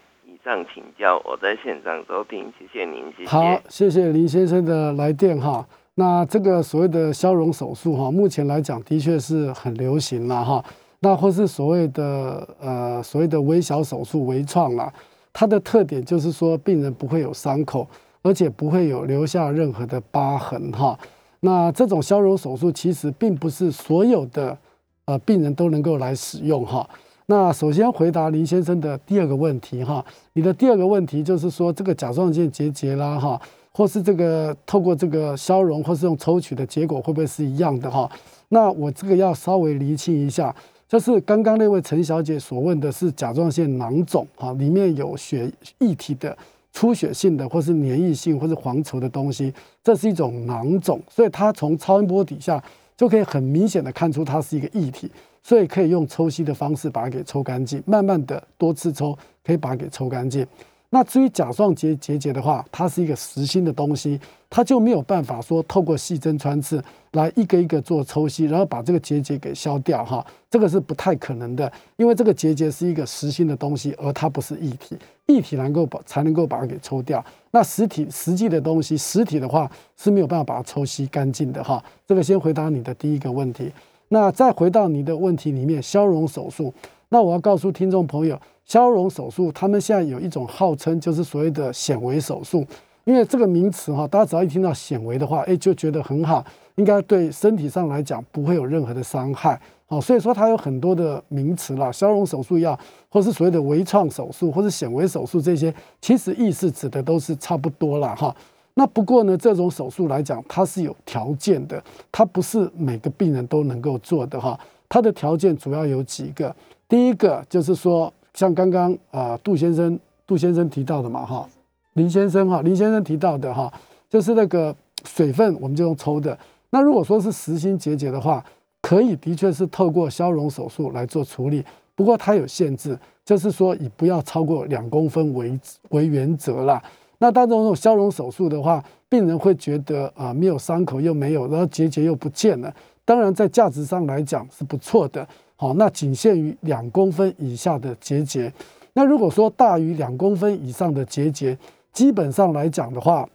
[0.45, 3.29] 上请教，我在线上收听，谢谢您，谢谢。
[3.29, 5.67] 好，谢谢林先生的来电哈。
[5.95, 10.65] 那这个所谓的消融手术哈，目前来讲的确是很流行了哈。
[11.01, 14.93] 那或是所谓的呃所谓的微小手术微创啦，
[15.33, 17.87] 它的特点就是说病人不会有伤口，
[18.23, 20.99] 而且不会有留下任何的疤痕哈。
[21.41, 24.57] 那这种消融手术其实并不是所有的
[25.05, 26.89] 呃病人都能够来使用哈。
[27.31, 33.41] 那首先回答林先生的第二个问题哈，你的第二个问题就是说这个甲状腺结节啦哈。
[33.73, 38.11] 或是这个透过这个消融，或是用抽取的结果会不会是一样的哈？
[38.49, 40.53] 那我这个要稍微厘清一下，
[40.89, 46.37] 就是刚刚那位陈小姐所问的是甲状腺囊肿哈，里面有血液体的
[46.73, 49.55] 出血性的，或是粘液性，或是黄稠的东西，
[49.85, 52.61] 这是一种囊肿，所以它从超音波底下
[52.97, 55.09] 就可以很明显的看出它是一个液体，
[55.43, 60.47] 所以可以用抽吸的方式把它给抽干净，慢慢的多次抽可以把它给抽干净。
[60.93, 64.21] 那至于甲状结结节的话，它是一个实心的东西，
[64.51, 66.83] 它就没有办法说透过细针穿刺
[67.13, 77.25] 来一个一个做抽吸，然后把这个结节给消掉哈，这个是不太可能的，因为这个结节是一个实心的东西，而它不是液体，液体能够把才能够把它给抽掉。
[77.53, 81.81] 那实体实际的东西，实体的话是没有办法把它抽吸干净的哈。
[82.05, 83.71] 这个先回答你的第一个问题，
[84.13, 86.75] 那再回到你的问题里面，消融手术，
[87.11, 88.39] 那我要告诉听众朋友。
[88.65, 92.65] 消融手术，他们现在有一种号称就是所谓的显微手术，
[93.03, 96.45] 因为这个名词哈，大家只要一听到显微的话，哎，就觉得很好，
[96.77, 108.35] 应该对身体上来讲不会有任何的伤害，哦，所以说它有很多的名词啦，消融手术药，或是所谓的微创手术，或是显微手术这些，其实意思指的都是差不多了哈。
[108.81, 114.59] 那不过呢，这种手术来讲，它是有条件的，它不是每个病人都能够做的哈。
[114.89, 116.57] 它的条件主要有几个，
[116.89, 118.11] 第一个就是说。
[118.33, 121.47] 像刚刚啊，杜先生、杜先生提到的嘛，哈，
[121.95, 123.71] 林先生哈，林先生提到的哈，
[124.09, 124.75] 就是那个
[125.05, 126.39] 水分，我们就用抽的。
[126.71, 128.43] 那如果说是实心结节的话，
[128.81, 131.63] 可以的确是透过消融手术来做处理，
[131.97, 135.59] 不过它有限制，就是说以不要超过两公分为
[135.89, 136.81] 为原则啦。
[137.23, 142.75] 那当这种消融手术的话，病人会觉得啊，没有伤口又没有，然后结节又不见了。
[143.05, 145.27] 当然，在价值上来讲是不错的。
[145.57, 148.51] 好，那仅限于两公分以下的结节。
[148.95, 151.57] 那如果说大于两公分以上的结节，
[151.93, 153.29] 基本上来讲的话，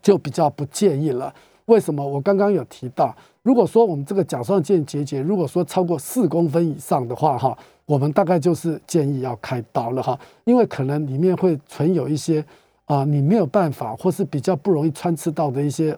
[0.00, 1.34] 就比较不建议了。
[1.66, 2.06] 为什么？
[2.06, 7.56] 我刚刚有提到，如果说我们这个甲状腺结节，如果说超过四公分以上的话，哈，
[7.86, 12.44] 我们大概就是建议要开刀了哈，因为可能里面会存有一些
[12.90, 15.96] 啊，你没有办法或是比较不容易穿刺到的一些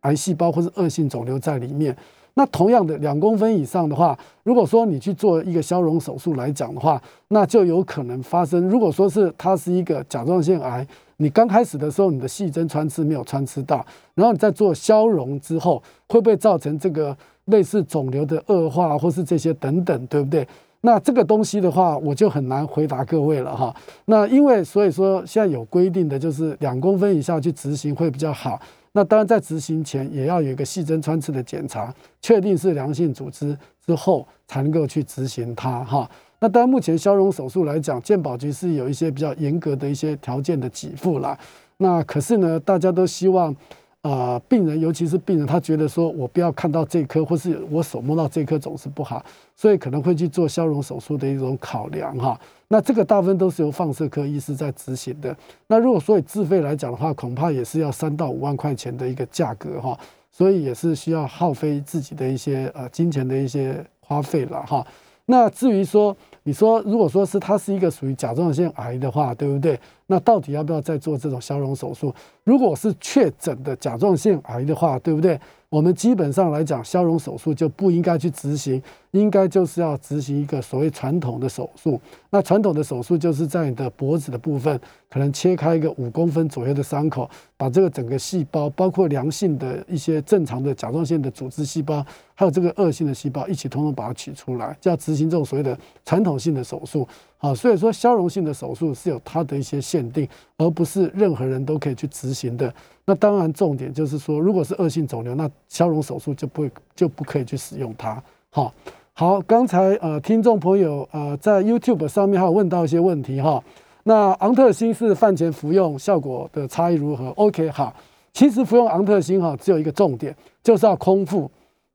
[0.00, 1.94] 癌细胞或是恶性肿瘤在里面。
[2.32, 8.66] 那同样的两公分以上的话，如果说你去做一个消融手术来讲的话，那就有可能发生。
[8.66, 10.86] 如果说是它是一个甲状腺癌，
[11.18, 17.14] 你刚开始的时候你的细针穿刺没有穿刺到，然后你在做消融之后，会不会造成这个
[17.44, 20.48] 类似肿瘤的恶化或是这些等等，对不对？
[20.84, 23.74] 那这个东西的话，我就很难回答各位了哈。
[24.06, 28.60] 那因为所以说现在有规定的就是两公分以下去执行会比较好。
[28.92, 33.56] 那当然，在执行前也要有一个细针穿刺的检查，确定是良性组织
[33.86, 36.10] 之后，才能够去执行它哈。
[36.40, 41.38] 那当然，目前消融手术来讲，健保局是有一些比较严格的一些条件的给付啦。
[41.78, 43.54] 那可是呢，大家都希望。
[44.02, 49.24] 啊，病人尤其是病人，他觉得说我不要看到这颗，或是我手摸到这颗总是不好，
[49.54, 52.38] 所以可能会去做消融手术的一种考量哈。
[52.66, 55.36] 那这个大部分都是由放射科医师在执行的。
[55.68, 59.96] 那如果说以自费来讲的话，恐怕也是要三到五万块钱的一个价格哈，
[60.32, 64.84] 所以也是需要耗费自己的一些呃金钱的一些花费了哈。
[65.26, 69.78] 那至于说，你说如果说是它是一个属于甲状腺癌的话，对不对？
[70.06, 72.12] 那到底要不要再做这种消融手术？
[72.44, 75.40] 如果是确诊的甲状腺癌的话，对不对？
[75.68, 78.82] 我们基本上来讲，消融手术就不应该去执行，
[79.12, 82.00] 应该就是要执行一个所谓传统的手术。
[82.30, 92.04] 那传统的手术就是在你的脖子的部分，可能切开一个五公分左右的伤口，把这个整个细胞，包括良性的一些正常的甲状腺的组织细胞，
[92.34, 97.06] 还有这个恶性的细胞，一起通通把它取出来，就要执行这种所谓的传统性的手术。
[97.36, 102.72] 啊，所以说消融性的手术是有它的一些限定，而不是任何人都可以去执行的。
[103.04, 108.22] 那当然，重点就是说，如果是恶性肿瘤，那消融手术就不会就不可以去使用它。
[108.48, 108.72] 好，
[109.14, 113.62] 好，刚才呃，听众朋友呃，在 YouTube 上面还有问到一些问题哈。
[114.04, 117.94] 那昂特星是饭前服用效果的差异如何？OK，好，
[118.32, 121.48] 其实服用昂特星哈，只有一个重点，就是要空腹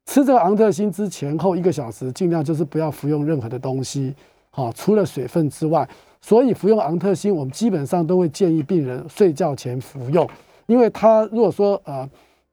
[0.06, 4.14] 吃这个昂特星之前后一个小时，尽量就是不要服用任何的东西。
[4.52, 5.90] 好，除了水分之外，
[6.22, 10.30] 所以服用昂特星，我们基本上都会建议病人睡觉前服用，
[10.68, 12.08] 因为他如果说呃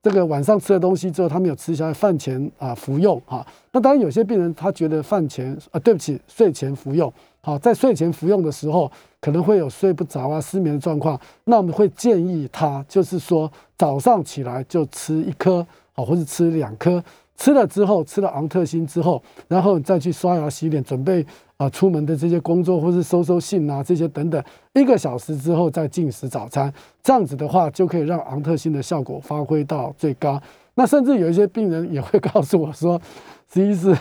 [0.04, 17.02] 这个晚上吃了东西之后，他没有吃下来，饭前啊服用哈，那当然有些病人他觉得饭前啊对不起，睡前服用，好，在睡前服用的时候可能会有睡不着啊失眠的状况，那我们会建议他就是说早上起来就吃一颗，好，或者吃两颗。
[17.36, 21.26] 吃了之后，吃了昂特星之后，然后再去刷牙洗脸，准备
[21.56, 26.72] 啊出门的这些工作或是收收信啊这些等等，一个小时之后再进食早餐，
[27.02, 30.40] 这样子的话就可以让昂特星的效果发挥到最高。
[30.76, 33.00] 那甚至有一些病人也会告诉我说，
[33.52, 33.96] 实际是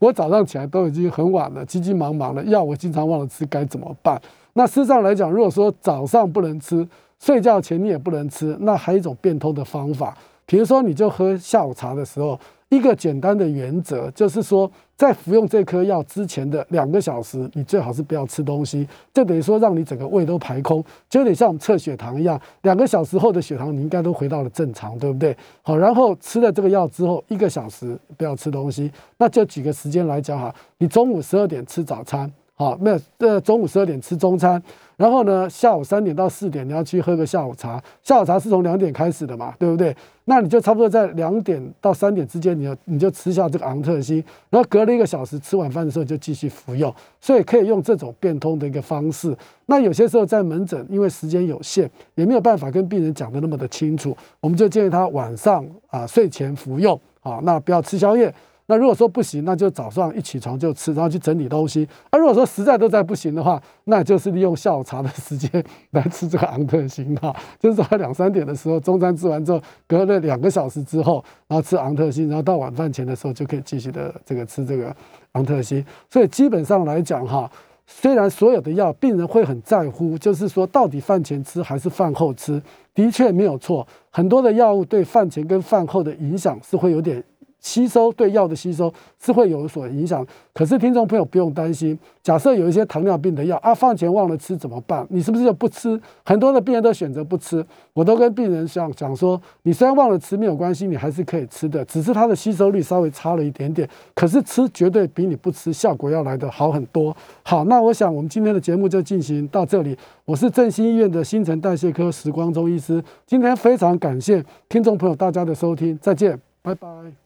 [0.00, 4.20] 我早上起来都已经很晚了，急急忙忙的药我经常忘了吃，该怎么办？
[4.54, 6.86] 那事实上来讲，如果说早上不能吃，
[7.20, 10.16] 睡觉前你也不能吃，那还有一种变通的方法，
[10.46, 12.36] 比如说你就喝下午茶的时候。
[12.72, 25.36] 一个简单的原则，就是说，在服用这颗药之前的两个小时，你最好是不要吃东西，就等于说让你整个胃都排空，就有点像我们测血糖一样，两个小时后的血糖你应该都回到了正常，对不对？
[25.60, 32.32] 好，然后吃了这个药之后，一个小时不要吃东西，那就几个时间来讲哈，你中午十二点吃早餐。
[32.54, 34.62] 好，没有，呃，中午十二点吃中餐，
[34.96, 39.96] 然后呢，下午三点到四点你要去喝个下午茶，下午茶是从两点开始的嘛，对不对？
[40.26, 49.34] 那你就差不多在两点到三点之间，你要你就吃下这个昂特西，然后隔了一个小时吃晚饭的时候就继续服用，所以可以用这种变通的一个方式。
[49.66, 58.32] 那有些时候在门诊，因为时间有限，也没有办法跟病人讲的那么的清楚，我们就建议他晚上啊睡前服用，好，那不要吃宵夜。
[58.72, 61.86] 那如果说不行，那就早上一起床就吃，然后去整理东西。
[62.10, 74.96] 那如果说实在都在不行的话，那就是利用下午茶的时间来吃这个昂特星哈，就是说两三点的时候中餐吃完之后，隔了两个小时之后，然后吃昂特星，然后到晚饭前的时候就可以继续的这个吃这个
[75.32, 75.84] 昂特星。
[76.08, 77.50] 所以基本上来讲哈，
[77.86, 82.58] 虽然所有的药病人会很在乎，就是说到底饭前吃还是饭后吃，
[82.94, 83.86] 的确没有错。
[84.08, 87.22] 很多的药物对饭前跟饭后的影响是会有点。
[87.62, 91.98] 吸收对药的吸收是会有所影响，可是听众朋友不用担心。
[92.22, 95.06] 假设有一些糖尿病的药啊，饭前忘了吃怎么办？
[95.10, 95.98] 你是不是就不吃？
[96.24, 97.64] 很多的病人都选择不吃。
[97.94, 103.88] 我都跟病人讲讲说，你虽然忘了吃没有关系，你还是可以吃的，只是它的吸收率稍微差了一点点。
[104.14, 107.16] 可是吃绝对比你不吃效果要来的好很多。
[107.42, 109.96] 好，那我想我们今天的节目就进行到这里。
[110.24, 117.21] 我是振兴医院的新陈代谢科时光中医师，今天非常感谢听众朋友大家的收听，再见，拜拜。